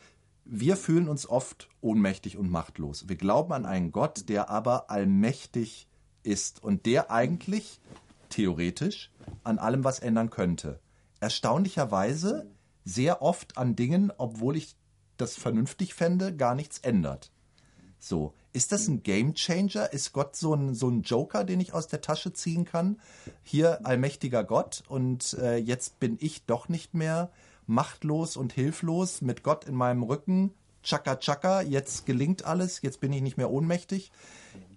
[0.45, 3.07] Wir fühlen uns oft ohnmächtig und machtlos.
[3.07, 5.87] Wir glauben an einen Gott, der aber allmächtig
[6.23, 7.79] ist und der eigentlich
[8.29, 9.11] theoretisch
[9.43, 10.79] an allem was ändern könnte
[11.23, 12.51] erstaunlicherweise
[12.83, 14.75] sehr oft an Dingen, obwohl ich
[15.15, 17.31] das vernünftig fände, gar nichts ändert.
[18.05, 19.93] So, ist das ein Game Changer?
[19.93, 22.99] Ist Gott so ein, so ein Joker, den ich aus der Tasche ziehen kann?
[23.43, 27.31] Hier allmächtiger Gott und äh, jetzt bin ich doch nicht mehr
[27.65, 30.51] machtlos und hilflos mit Gott in meinem Rücken.
[30.83, 34.11] Chaka Chaka, jetzt gelingt alles, jetzt bin ich nicht mehr ohnmächtig.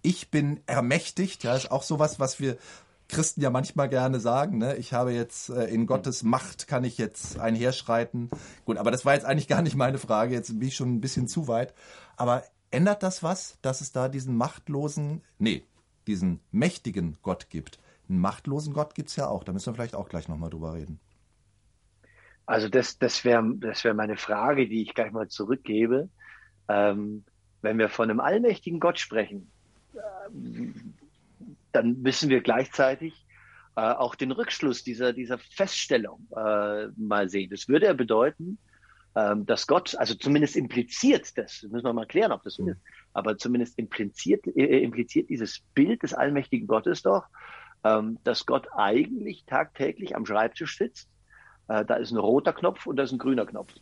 [0.03, 2.57] Ich bin ermächtigt, ja, ist auch sowas, was wir
[3.09, 4.77] Christen ja manchmal gerne sagen, ne?
[4.77, 8.31] ich habe jetzt äh, in Gottes Macht kann ich jetzt einherschreiten.
[8.64, 11.01] Gut, aber das war jetzt eigentlich gar nicht meine Frage, jetzt bin ich schon ein
[11.01, 11.74] bisschen zu weit.
[12.16, 15.62] Aber ändert das was, dass es da diesen machtlosen, nee,
[16.07, 17.79] diesen mächtigen Gott gibt?
[18.09, 20.75] Einen machtlosen Gott gibt es ja auch, da müssen wir vielleicht auch gleich nochmal drüber
[20.75, 21.01] reden.
[22.47, 26.09] Also das, das wäre das wär meine Frage, die ich gleich mal zurückgebe.
[26.69, 27.25] Ähm,
[27.61, 29.51] wenn wir von einem allmächtigen Gott sprechen,
[29.95, 30.71] äh,
[31.73, 33.27] dann müssen wir gleichzeitig
[33.75, 37.51] äh, auch den Rückschluss dieser, dieser Feststellung äh, mal sehen.
[37.51, 38.59] Das würde ja bedeuten,
[39.47, 42.71] dass Gott, also zumindest impliziert das, müssen wir mal klären, ob das so mhm.
[42.71, 42.81] ist,
[43.14, 47.25] aber zumindest impliziert, äh, impliziert dieses Bild des allmächtigen Gottes doch,
[47.83, 51.09] ähm, dass Gott eigentlich tagtäglich am Schreibtisch sitzt.
[51.69, 53.73] Äh, da ist ein roter Knopf und da ist ein grüner Knopf.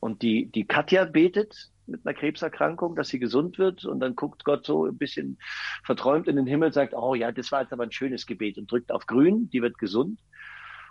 [0.00, 3.84] Und die, die Katja betet mit einer Krebserkrankung, dass sie gesund wird.
[3.84, 5.38] Und dann guckt Gott so ein bisschen
[5.84, 8.70] verträumt in den Himmel, sagt, oh ja, das war jetzt aber ein schönes Gebet und
[8.70, 10.20] drückt auf grün, die wird gesund.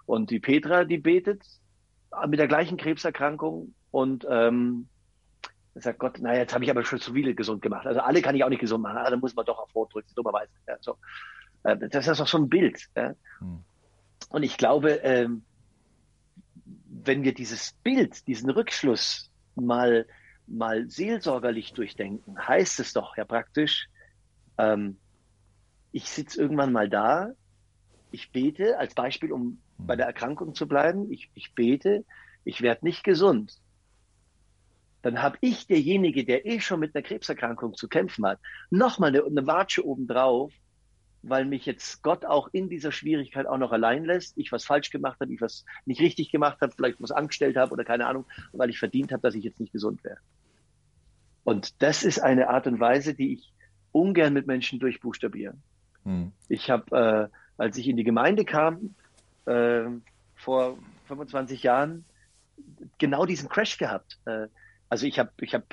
[0.06, 1.44] Und die Petra, die betet
[2.28, 4.88] mit der gleichen Krebserkrankung und ähm,
[5.76, 7.88] sagt Gott, naja, jetzt habe ich aber schon zu viele gesund gemacht.
[7.88, 10.14] Also alle kann ich auch nicht gesund machen, also muss man doch auf Rot drücken,
[10.16, 10.52] dummerweise.
[10.68, 10.98] Ja, so.
[11.64, 12.88] Äh, das ist doch so ein Bild.
[12.96, 13.14] Ja?
[13.40, 13.64] Hm.
[14.30, 15.44] Und ich glaube, ähm,
[17.04, 20.06] wenn wir dieses Bild, diesen Rückschluss mal
[20.48, 23.88] mal seelsorgerlich durchdenken, heißt es doch ja praktisch,
[24.58, 24.98] ähm,
[25.92, 27.32] ich sitze irgendwann mal da,
[28.12, 32.06] ich bete, als Beispiel, um bei der Erkrankung zu bleiben, ich, ich bete,
[32.44, 33.58] ich werde nicht gesund.
[35.02, 39.26] Dann habe ich, derjenige, der eh schon mit einer Krebserkrankung zu kämpfen hat, nochmal eine,
[39.26, 40.54] eine Watsche obendrauf,
[41.24, 44.90] weil mich jetzt Gott auch in dieser Schwierigkeit auch noch allein lässt, ich was falsch
[44.90, 48.26] gemacht habe, ich was nicht richtig gemacht habe, vielleicht was angestellt habe oder keine Ahnung,
[48.54, 50.18] weil ich verdient habe, dass ich jetzt nicht gesund wäre.
[51.44, 53.54] Und das ist eine Art und Weise, die ich
[53.92, 55.56] ungern mit Menschen durchbuchstabiere.
[56.04, 56.32] Hm.
[56.48, 58.96] Ich habe, äh, als ich in die Gemeinde kam,
[59.46, 59.84] äh,
[60.36, 60.78] vor
[61.08, 62.06] 25 Jahren,
[62.98, 64.20] genau diesen Crash gehabt.
[64.26, 64.48] Äh,
[64.92, 65.66] also ich habe, ich habe,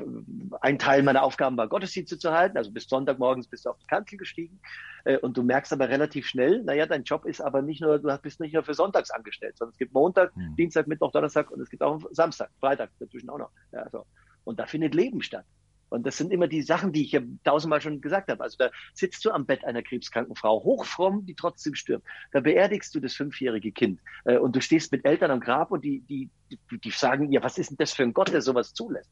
[0.61, 2.57] ein Teil meiner Aufgaben war Gottesdienste zu halten.
[2.57, 4.61] Also bis Sonntagmorgens bist du auf die Kanzel gestiegen
[5.05, 8.17] äh, und du merkst aber relativ schnell, naja, dein Job ist aber nicht nur, du
[8.19, 10.55] bist nicht nur für Sonntags angestellt, sondern es gibt Montag, mhm.
[10.55, 13.51] Dienstag, Mittwoch, Donnerstag und es gibt auch Samstag, Freitag dazwischen auch noch.
[13.73, 14.07] Ja, so.
[14.45, 15.45] Und da findet Leben statt.
[15.91, 18.43] Und das sind immer die Sachen, die ich ja tausendmal schon gesagt habe.
[18.43, 22.07] Also da sitzt du am Bett einer krebskranken Frau, hochfromm, die trotzdem stirbt.
[22.33, 24.01] Da beerdigst du das fünfjährige Kind.
[24.25, 27.43] Äh, und du stehst mit Eltern am Grab und die, die, die, die sagen, ja,
[27.43, 29.11] was ist denn das für ein Gott, der sowas zulässt?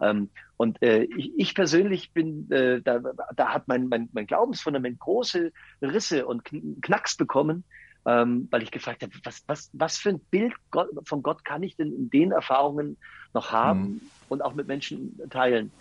[0.00, 3.00] Ähm, und äh, ich, ich persönlich bin, äh, da,
[3.34, 5.52] da hat mein, mein, mein Glaubensfundament große
[5.82, 6.44] Risse und
[6.82, 7.64] Knacks bekommen,
[8.06, 11.62] ähm, weil ich gefragt habe, was, was, was für ein Bild Gott, von Gott kann
[11.62, 12.96] ich denn in den Erfahrungen
[13.34, 14.00] noch haben mhm.
[14.28, 15.72] und auch mit Menschen teilen?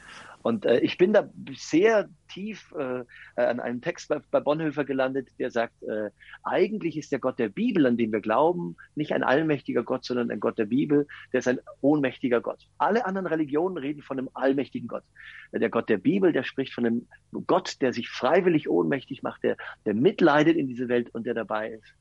[0.47, 3.03] Und äh, ich bin da sehr tief äh,
[3.35, 6.09] an einem Text bei, bei Bonhoeffer gelandet, der sagt, äh,
[6.41, 10.31] eigentlich ist der Gott der Bibel, an den wir glauben, nicht ein allmächtiger Gott, sondern
[10.31, 12.65] ein Gott der Bibel, der ist ein ohnmächtiger Gott.
[12.77, 15.03] Alle anderen Religionen reden von einem allmächtigen Gott.
[15.51, 17.07] Der Gott der Bibel, der spricht von einem
[17.45, 21.71] Gott, der sich freiwillig ohnmächtig macht, der, der mitleidet in diese Welt und der dabei
[21.71, 21.93] ist.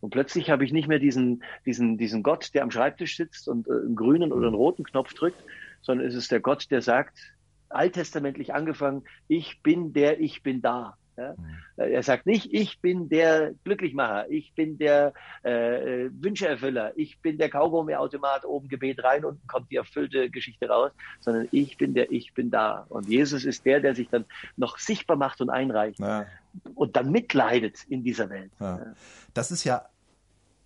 [0.00, 3.66] Und plötzlich habe ich nicht mehr diesen, diesen, diesen Gott, der am Schreibtisch sitzt und
[3.66, 5.42] äh, einen grünen oder einen roten Knopf drückt,
[5.80, 7.18] sondern es ist der Gott, der sagt,
[7.70, 10.96] alttestamentlich angefangen, ich bin der, ich bin da.
[11.18, 11.34] Ja?
[11.36, 11.58] Mhm.
[11.76, 15.12] Er sagt nicht, ich bin der Glücklichmacher, ich bin der
[15.44, 20.68] äh, äh, Wünscheerfüller, ich bin der Kaugummiautomat, oben Gebet rein, unten kommt die erfüllte Geschichte
[20.68, 22.86] raus, sondern ich bin der, ich bin da.
[22.88, 24.24] Und Jesus ist der, der sich dann
[24.56, 26.26] noch sichtbar macht und einreicht ja.
[26.74, 28.52] und dann mitleidet in dieser Welt.
[28.60, 28.94] Ja.
[29.34, 29.86] Das ist ja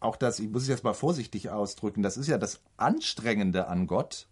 [0.01, 3.87] auch das, ich muss es jetzt mal vorsichtig ausdrücken, das ist ja das Anstrengende an
[3.87, 4.27] Gott,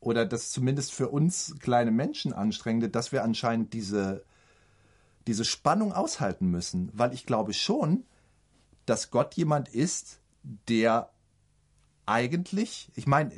[0.00, 4.24] oder das zumindest für uns kleine Menschen anstrengende, dass wir anscheinend diese,
[5.26, 6.90] diese Spannung aushalten müssen.
[6.92, 8.04] Weil ich glaube schon,
[8.86, 10.20] dass Gott jemand ist,
[10.68, 11.10] der
[12.06, 13.30] eigentlich, ich meine,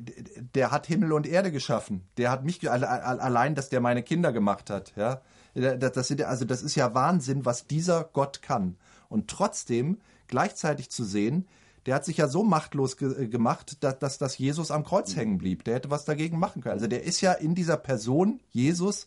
[0.54, 2.06] der hat Himmel und Erde geschaffen.
[2.18, 4.92] Der hat mich allein, dass der meine Kinder gemacht hat.
[4.94, 5.22] Ja,
[5.54, 8.76] das, also das ist ja Wahnsinn, was dieser Gott kann.
[9.08, 11.48] Und trotzdem gleichzeitig zu sehen,
[11.88, 15.16] der hat sich ja so machtlos ge äh, gemacht, dass, dass, dass Jesus am Kreuz
[15.16, 15.64] hängen blieb.
[15.64, 16.74] Der hätte was dagegen machen können.
[16.74, 19.06] Also der ist ja in dieser Person, Jesus,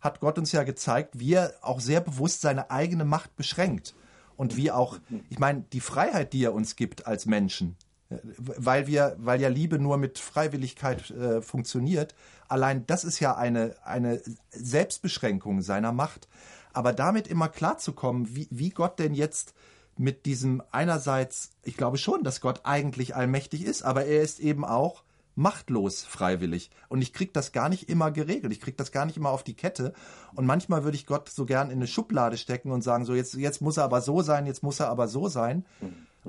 [0.00, 3.94] hat Gott uns ja gezeigt, wie er auch sehr bewusst seine eigene Macht beschränkt.
[4.36, 4.98] Und wie auch,
[5.28, 7.76] ich meine, die Freiheit, die er uns gibt als Menschen,
[8.08, 12.14] äh, weil wir, weil ja Liebe nur mit Freiwilligkeit äh, funktioniert,
[12.48, 16.26] allein das ist ja eine, eine Selbstbeschränkung seiner Macht.
[16.72, 19.52] Aber damit immer klarzukommen, wie, wie Gott denn jetzt
[19.96, 24.64] mit diesem einerseits, ich glaube schon, dass Gott eigentlich allmächtig ist, aber er ist eben
[24.64, 25.04] auch
[25.36, 26.70] machtlos freiwillig.
[26.88, 28.52] Und ich krieg das gar nicht immer geregelt.
[28.52, 29.92] Ich krieg das gar nicht immer auf die Kette.
[30.34, 33.34] Und manchmal würde ich Gott so gern in eine Schublade stecken und sagen, so jetzt,
[33.34, 35.64] jetzt muss er aber so sein, jetzt muss er aber so sein.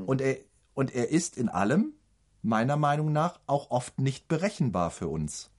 [0.05, 0.37] Und er,
[0.73, 1.93] und er ist in allem,
[2.41, 5.51] meiner Meinung nach, auch oft nicht berechenbar für uns.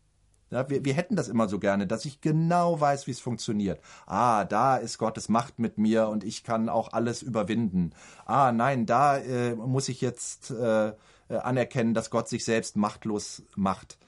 [0.50, 3.80] Ja, wir, wir hätten das immer so gerne, dass ich genau weiß, wie es funktioniert.
[4.06, 7.92] Ah, da ist Gottes Macht mit mir und ich kann auch alles überwinden.
[8.26, 10.92] Ah, nein, da äh, muss ich jetzt äh, äh
[11.28, 13.98] anerkennen, dass Gott sich selbst machtlos macht.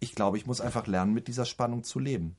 [0.00, 2.36] Ich glaube, ich muss einfach lernen, mit dieser Spannung zu leben.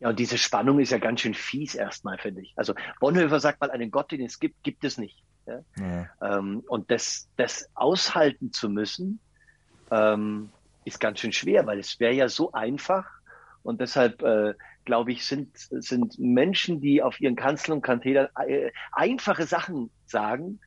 [0.00, 2.52] Ja, und diese Spannung ist ja ganz schön fies erstmal, finde ich.
[2.56, 5.22] Also Bonhoeffer sagt mal, einen Gott, den es gibt, gibt es nicht.
[5.46, 5.60] Ja?
[5.78, 6.38] Ja.
[6.38, 9.20] Ähm, und das, das aushalten zu müssen,
[9.90, 10.50] ähm,
[10.84, 13.06] ist ganz schön schwer, weil es wäre ja so einfach.
[13.62, 14.54] Und deshalb, äh,
[14.84, 20.60] glaube ich, sind, sind Menschen, die auf ihren Kanzeln und Kantedern äh, einfache Sachen sagen,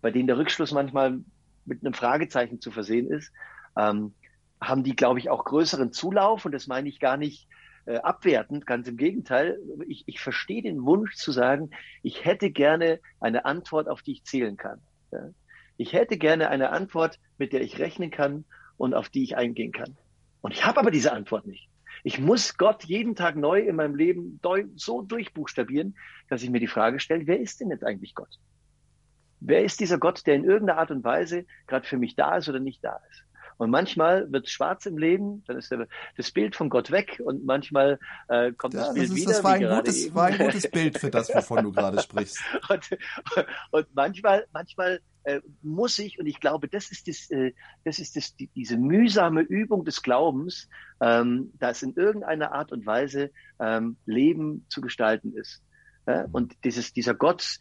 [0.00, 1.20] bei denen der Rückschluss manchmal
[1.64, 3.32] mit einem Fragezeichen zu versehen ist,
[3.76, 4.14] ähm,
[4.60, 6.44] haben die, glaube ich, auch größeren Zulauf.
[6.44, 7.48] Und das meine ich gar nicht
[7.86, 9.58] äh, abwertend, ganz im Gegenteil.
[9.88, 11.70] Ich, ich verstehe den Wunsch zu sagen,
[12.02, 14.80] ich hätte gerne eine Antwort, auf die ich zählen kann.
[15.10, 15.30] Ja?
[15.76, 18.44] Ich hätte gerne eine Antwort, mit der ich rechnen kann
[18.76, 19.96] und auf die ich eingehen kann.
[20.40, 21.68] Und ich habe aber diese Antwort nicht.
[22.02, 24.40] Ich muss Gott jeden Tag neu in meinem Leben
[24.76, 25.96] so durchbuchstabieren,
[26.28, 28.38] dass ich mir die Frage stelle, wer ist denn jetzt eigentlich Gott?
[29.40, 32.48] Wer ist dieser Gott, der in irgendeiner Art und Weise gerade für mich da ist
[32.48, 33.24] oder nicht da ist?
[33.56, 37.22] Und manchmal wird es schwarz im Leben, dann ist der, das Bild von Gott weg
[37.24, 37.98] und manchmal
[38.28, 39.32] äh, kommt ja, das Bild das ist, wieder.
[39.32, 42.40] Das war ein, gutes, war ein gutes Bild für das, wovon du gerade sprichst.
[42.68, 42.98] und,
[43.70, 47.52] und manchmal, manchmal äh, muss ich, und ich glaube, das ist, das, äh,
[47.84, 50.68] das ist das, die, diese mühsame Übung des Glaubens,
[51.00, 55.62] ähm, dass in irgendeiner Art und Weise ähm, Leben zu gestalten ist.
[56.06, 56.26] Ja?
[56.32, 57.58] Und dieses, dieser Gott,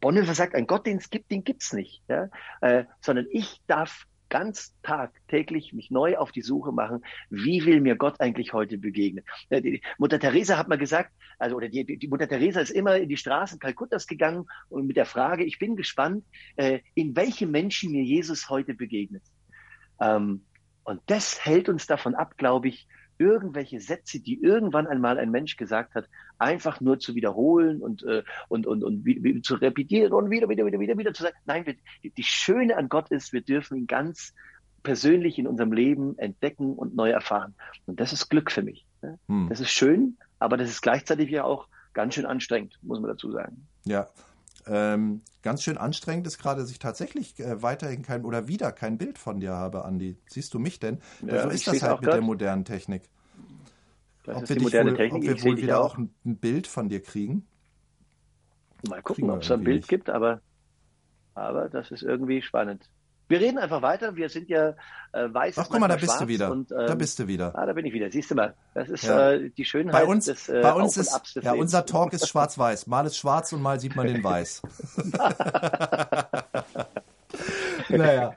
[0.00, 2.28] Bonhoeffer sagt, ein Gott, den es gibt, den gibt's nicht, ja?
[2.60, 7.96] Äh, sondern ich darf ganz tagtäglich mich neu auf die Suche machen, wie will mir
[7.96, 9.24] Gott eigentlich heute begegnen.
[9.50, 12.96] Äh, die Mutter Teresa hat mal gesagt, also oder die, die Mutter Teresa ist immer
[12.96, 16.24] in die Straßen Kalkuttas gegangen und mit der Frage, ich bin gespannt,
[16.56, 19.22] äh, in welche Menschen mir Jesus heute begegnet.
[20.00, 20.46] Ähm,
[20.84, 22.88] und das hält uns davon ab, glaube ich,
[23.20, 26.08] irgendwelche Sätze, die irgendwann einmal ein Mensch gesagt hat,
[26.38, 30.48] einfach nur zu wiederholen und, äh, und, und, und wie, wie, zu repetieren und wieder,
[30.48, 31.36] wieder, wieder, wieder, wieder zu sagen.
[31.44, 31.74] Nein, wir,
[32.10, 34.34] die Schöne an Gott ist, wir dürfen ihn ganz
[34.82, 37.54] persönlich in unserem Leben entdecken und neu erfahren.
[37.86, 38.86] Und das ist Glück für mich.
[39.02, 39.18] Ne?
[39.28, 39.48] Hm.
[39.50, 43.30] Das ist schön, aber das ist gleichzeitig ja auch ganz schön anstrengend, muss man dazu
[43.30, 43.66] sagen.
[43.84, 44.08] Ja,
[44.72, 48.98] ähm, ganz schön anstrengend ist gerade, dass ich tatsächlich äh, weiterhin kein oder wieder kein
[48.98, 50.16] Bild von dir habe, Andi.
[50.28, 51.00] Siehst du mich denn?
[51.26, 52.14] Ja, so ist das halt mit grad.
[52.14, 53.02] der modernen Technik.
[54.22, 55.30] Das ob wir, die moderne wohl, Technik.
[55.30, 57.48] ob wir wohl wieder auch ein, ein, Bild von dir kriegen?
[58.88, 59.88] Mal gucken, ob es ein Bild nicht.
[59.88, 60.40] gibt, aber,
[61.34, 62.88] aber das ist irgendwie spannend.
[63.30, 64.16] Wir reden einfach weiter.
[64.16, 64.70] Wir sind ja
[65.12, 65.56] äh, weiß.
[65.58, 66.50] Ach, guck mal, da bist du wieder.
[66.50, 67.56] Und, ähm, da bist du wieder.
[67.56, 68.10] Ah, da bin ich wieder.
[68.10, 68.54] Siehst du mal.
[68.74, 69.34] Das ist ja.
[69.34, 72.88] äh, die Schönheit bei uns, des äh, bei uns ist, Ja, unser Talk ist schwarz-weiß.
[72.88, 74.62] Mal ist schwarz und mal sieht man den weiß.
[77.88, 78.34] naja.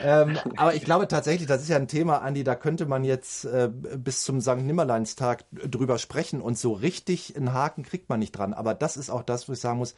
[0.00, 3.46] ähm, aber ich glaube tatsächlich, das ist ja ein Thema, Andi, da könnte man jetzt
[3.46, 4.58] äh, bis zum St.
[4.58, 8.54] Nimmerleinstag drüber sprechen und so richtig einen Haken kriegt man nicht dran.
[8.54, 9.96] Aber das ist auch das, wo ich sagen muss,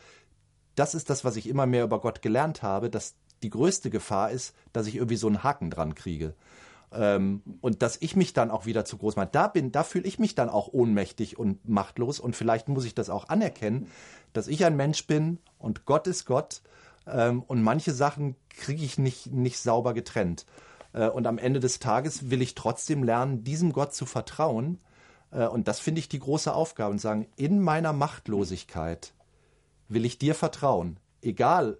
[0.75, 4.31] das ist das, was ich immer mehr über Gott gelernt habe, dass die größte Gefahr
[4.31, 6.35] ist, dass ich irgendwie so einen Haken dran kriege.
[6.93, 9.29] Ähm, und dass ich mich dann auch wieder zu groß mache.
[9.31, 12.19] Da bin, da fühle ich mich dann auch ohnmächtig und machtlos.
[12.19, 13.89] Und vielleicht muss ich das auch anerkennen,
[14.33, 16.63] dass ich ein Mensch bin und Gott ist Gott.
[17.07, 20.47] Ähm, und manche Sachen kriege ich nicht, nicht sauber getrennt.
[20.93, 24.79] Äh, und am Ende des Tages will ich trotzdem lernen, diesem Gott zu vertrauen.
[25.31, 29.13] Äh, und das finde ich die große Aufgabe und sagen, in meiner Machtlosigkeit
[29.89, 30.99] will ich dir vertrauen.
[31.23, 31.79] Egal,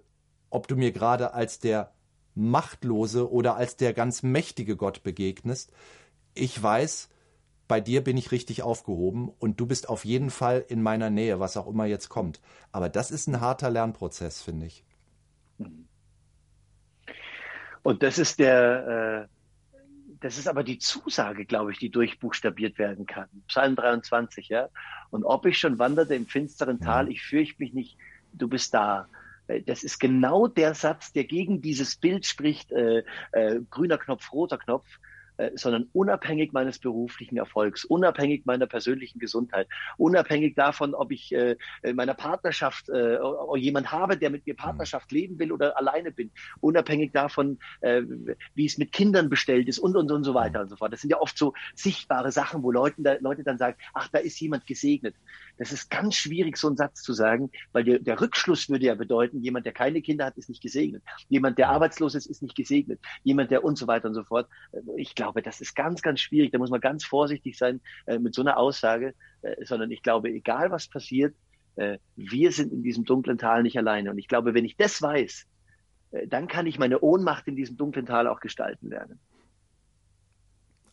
[0.49, 1.91] ob du mir gerade als der
[2.35, 5.71] machtlose oder als der ganz mächtige Gott begegnest.
[6.33, 7.09] Ich weiß,
[7.67, 11.39] bei dir bin ich richtig aufgehoben und du bist auf jeden Fall in meiner Nähe,
[11.39, 12.41] was auch immer jetzt kommt.
[12.71, 14.83] Aber das ist ein harter Lernprozess, finde ich.
[17.83, 19.39] Und das ist der, äh,
[20.19, 23.27] das ist aber die Zusage, glaube ich, die durchbuchstabiert werden kann.
[23.47, 24.69] Psalm 23, ja.
[25.11, 27.97] Und ob ich schon wanderte im finsteren Tal, ich fürchte mich nicht,
[28.33, 29.07] du bist da.
[29.49, 34.31] Äh, das ist genau der Satz, der gegen dieses Bild spricht, äh, äh, grüner Knopf,
[34.31, 34.87] roter Knopf,
[35.39, 41.55] äh, sondern unabhängig meines beruflichen Erfolgs, unabhängig meiner persönlichen Gesundheit, unabhängig davon, ob ich äh,
[41.81, 43.17] in meiner Partnerschaft äh,
[43.55, 46.29] jemand habe, der mit mir Partnerschaft leben will oder alleine bin,
[46.59, 48.01] unabhängig davon, äh,
[48.53, 50.91] wie es mit Kindern bestellt ist und und und so weiter und so fort.
[50.91, 54.19] Das sind ja oft so sichtbare Sachen, wo Leute, da, Leute dann sagen, ach, da
[54.19, 55.15] ist jemand gesegnet.
[55.59, 58.95] Das ist ganz schwierig, so einen Satz zu sagen, weil der, der Rückschluss würde ja
[58.95, 61.03] bedeuten, jemand, der keine Kinder hat, ist nicht gesegnet.
[61.27, 63.01] Jemand, der arbeitslos ist, ist nicht gesegnet.
[63.23, 64.47] Jemand, der und so weiter und so fort.
[64.95, 66.51] Ich glaube, das ist ganz, ganz schwierig.
[66.53, 70.29] Da muss man ganz vorsichtig sein äh, mit so einer Aussage, äh, sondern ich glaube,
[70.29, 71.35] egal was passiert,
[71.75, 74.11] äh, wir sind in diesem dunklen Tal nicht alleine.
[74.11, 75.45] Und ich glaube, wenn ich das weiß,
[76.27, 79.19] dann kann ich meine Ohnmacht in diesem dunklen Tal auch gestalten lernen.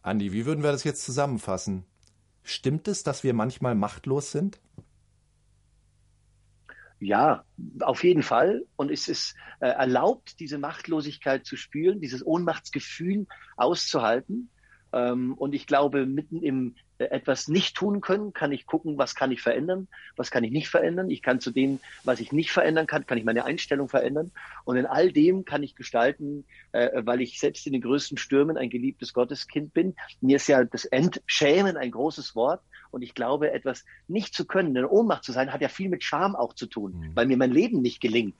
[0.02, 1.86] Andi, wie würden wir das jetzt zusammenfassen?
[2.48, 4.60] Stimmt es, dass wir manchmal machtlos sind?
[7.00, 7.44] Ja,
[7.80, 8.64] auf jeden Fall.
[8.76, 13.26] Und es ist äh, erlaubt, diese Machtlosigkeit zu spüren, dieses Ohnmachtsgefühl
[13.56, 14.48] auszuhalten.
[14.96, 19.14] Ähm, und ich glaube, mitten im äh, etwas nicht tun können, kann ich gucken, was
[19.14, 21.10] kann ich verändern, was kann ich nicht verändern.
[21.10, 24.32] Ich kann zu dem, was ich nicht verändern kann, kann ich meine Einstellung verändern.
[24.64, 28.56] Und in all dem kann ich gestalten, äh, weil ich selbst in den größten Stürmen
[28.56, 29.94] ein geliebtes Gotteskind bin.
[30.22, 32.62] Mir ist ja das Entschämen ein großes Wort.
[32.90, 36.04] Und ich glaube, etwas nicht zu können, in Ohnmacht zu sein, hat ja viel mit
[36.04, 37.10] Scham auch zu tun, mhm.
[37.14, 38.34] weil mir mein Leben nicht gelingt.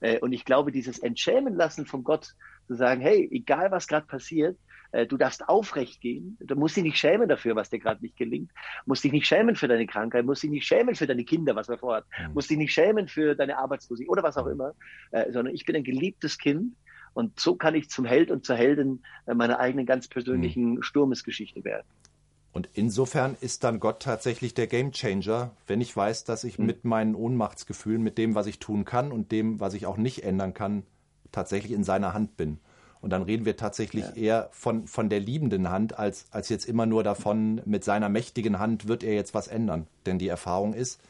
[0.00, 2.34] Äh, und ich glaube, dieses Entschämen lassen von Gott,
[2.68, 4.56] zu sagen, hey, egal was gerade passiert,
[4.92, 6.36] du darfst aufrecht gehen.
[6.40, 8.50] Du musst dich nicht schämen dafür, was dir gerade nicht gelingt.
[8.50, 11.56] Du musst dich nicht schämen für deine Krankheit, musst dich nicht schämen für deine Kinder,
[11.56, 12.04] was man vorhat.
[12.18, 12.34] Mhm.
[12.34, 14.52] Musst dich nicht schämen für deine Arbeitslosigkeit oder was auch mhm.
[14.52, 14.74] immer,
[15.10, 16.74] äh, sondern ich bin ein geliebtes Kind
[17.14, 20.82] und so kann ich zum Held und zur Heldin meiner eigenen ganz persönlichen mhm.
[20.82, 21.86] Sturmesgeschichte werden.
[22.52, 27.14] Und insofern ist dann Gott tatsächlich der Gamechanger, wenn ich weiß, dass ich mit meinen
[27.14, 30.82] Ohnmachtsgefühlen, mit dem, was ich tun kann und dem, was ich auch nicht ändern kann,
[31.32, 32.58] tatsächlich in seiner Hand bin.
[33.02, 34.12] Und dann reden wir tatsächlich ja.
[34.14, 38.60] eher von, von der liebenden Hand, als, als jetzt immer nur davon, mit seiner mächtigen
[38.60, 39.88] Hand wird er jetzt was ändern.
[40.06, 41.00] Denn die Erfahrung ist,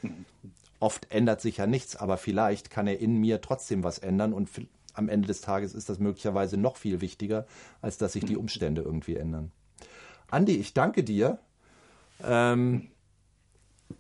[0.81, 4.49] oft ändert sich ja nichts, aber vielleicht kann er in mir trotzdem was ändern und
[4.95, 7.47] am Ende des Tages ist das möglicherweise noch viel wichtiger,
[7.83, 9.53] als dass sich die Umstände irgendwie ändern.
[10.31, 11.39] Andi, ich danke dir.
[12.25, 12.89] Ähm,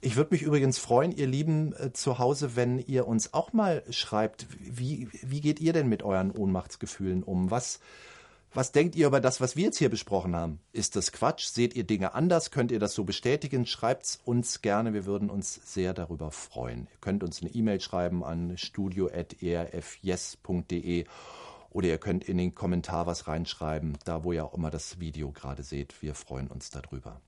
[0.00, 3.82] Ich würde mich übrigens freuen, ihr Lieben äh, zu Hause, wenn ihr uns auch mal
[3.90, 7.50] schreibt, wie, wie geht ihr denn mit euren Ohnmachtsgefühlen um?
[7.50, 7.80] Was,
[8.54, 10.60] was denkt ihr über das, was wir jetzt hier besprochen haben?
[10.72, 11.46] Ist das Quatsch?
[11.46, 12.50] Seht ihr Dinge anders?
[12.50, 13.64] Könnt ihr das so bestätigen?
[13.66, 14.94] Schreibt's uns gerne.
[14.94, 16.88] Wir würden uns sehr darüber freuen.
[16.92, 21.06] Ihr könnt uns eine E-Mail schreiben an studio.erfyes.de
[21.70, 25.32] oder ihr könnt in den Kommentar was reinschreiben, da wo ihr auch immer das Video
[25.32, 26.02] gerade seht.
[26.02, 27.22] Wir freuen uns darüber.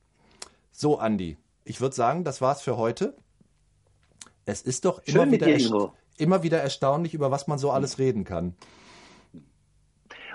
[0.71, 3.17] So, Andi, ich würde sagen, das war's für heute.
[4.45, 8.55] Es ist doch immer wieder, immer wieder erstaunlich, über was man so alles reden kann.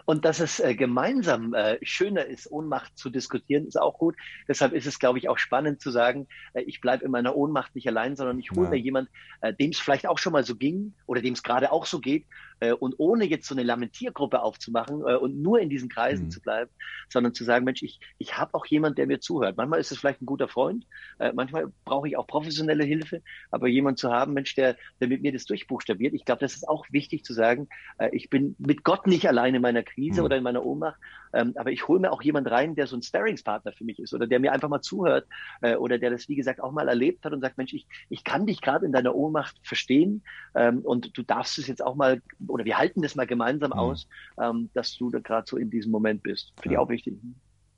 [0.06, 4.16] Und dass es äh, gemeinsam äh, schöner ist, Ohnmacht zu diskutieren, ist auch gut.
[4.48, 7.76] Deshalb ist es, glaube ich, auch spannend zu sagen, äh, ich bleibe in meiner Ohnmacht
[7.76, 8.70] nicht allein, sondern ich hole ja.
[8.72, 9.10] mir jemand,
[9.42, 12.00] äh, dem es vielleicht auch schon mal so ging oder dem es gerade auch so
[12.00, 12.26] geht
[12.74, 16.32] und ohne jetzt so eine Lamentiergruppe aufzumachen äh, und nur in diesen Kreisen mhm.
[16.32, 16.72] zu bleiben,
[17.10, 19.57] sondern zu sagen, Mensch, ich, ich habe auch jemand, der mir zuhört.
[19.57, 20.86] Manchmal ist es vielleicht ein guter Freund,
[21.20, 25.22] äh, manchmal brauche ich auch professionelle Hilfe, aber jemand zu haben, Mensch, der, der mit
[25.22, 26.14] mir das durchbuchstabiert.
[26.14, 29.55] Ich glaube, das ist auch wichtig zu sagen, äh, ich bin mit Gott nicht allein
[29.55, 30.26] in meiner Krise mhm.
[30.26, 30.99] oder in meiner Ohnmacht,
[31.34, 34.14] ähm, aber ich hole mir auch jemand rein, der so ein Sparringspartner für mich ist
[34.14, 35.28] oder der mir einfach mal zuhört
[35.62, 38.24] äh, oder der das, wie gesagt, auch mal erlebt hat und sagt, Mensch, ich, ich
[38.24, 40.24] kann dich gerade in deiner Ohnmacht verstehen
[40.56, 43.80] ähm, und du darfst es jetzt auch mal oder wir halten das mal gemeinsam mhm.
[43.80, 44.08] aus,
[44.42, 46.54] ähm, dass du da gerade so in diesem Moment bist.
[46.62, 46.80] Finde ja.
[46.80, 47.18] ich auch wichtig.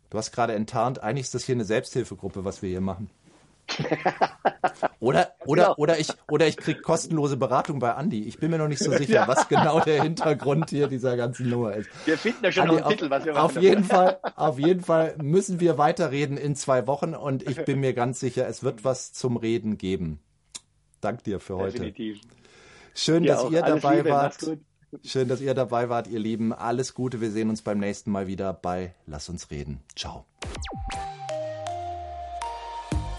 [0.10, 3.10] Du hast gerade enttarnt, eigentlich ist das hier eine Selbsthilfegruppe, was wir hier machen.
[5.00, 5.76] oder, oder, genau.
[5.78, 8.24] oder ich, oder ich krieg kostenlose Beratung bei Andi.
[8.24, 9.28] Ich bin mir noch nicht so sicher, ja.
[9.28, 11.90] was genau der Hintergrund hier dieser ganzen Nummer ist.
[12.06, 13.46] Wir finden ja schon Andi, noch einen auf, Titel, was wir machen.
[13.46, 17.80] Auf jeden Fall, auf jeden Fall müssen wir weiterreden in zwei Wochen und ich bin
[17.80, 20.20] mir ganz sicher, es wird was zum Reden geben.
[21.02, 21.74] Dank dir für heute.
[21.74, 22.22] Definitiv.
[22.94, 24.38] Schön, dass ihr dabei Liebe, wart.
[25.04, 26.54] Schön, dass ihr dabei wart, ihr Lieben.
[26.54, 27.22] Alles Gute.
[27.22, 29.82] Wir sehen uns beim nächsten Mal wieder bei Lass uns reden.
[29.96, 30.26] Ciao.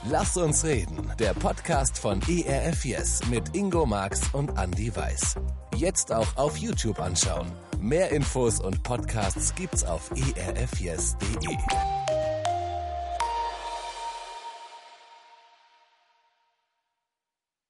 [0.04, 1.12] Lass uns reden.
[1.20, 5.36] Der Podcast von ERF Yes mit Ingo Marx und Andy Weiß.
[5.76, 7.46] Jetzt auch auf YouTube anschauen.
[7.80, 12.01] Mehr Infos und Podcasts gibt's auf erfyes.de.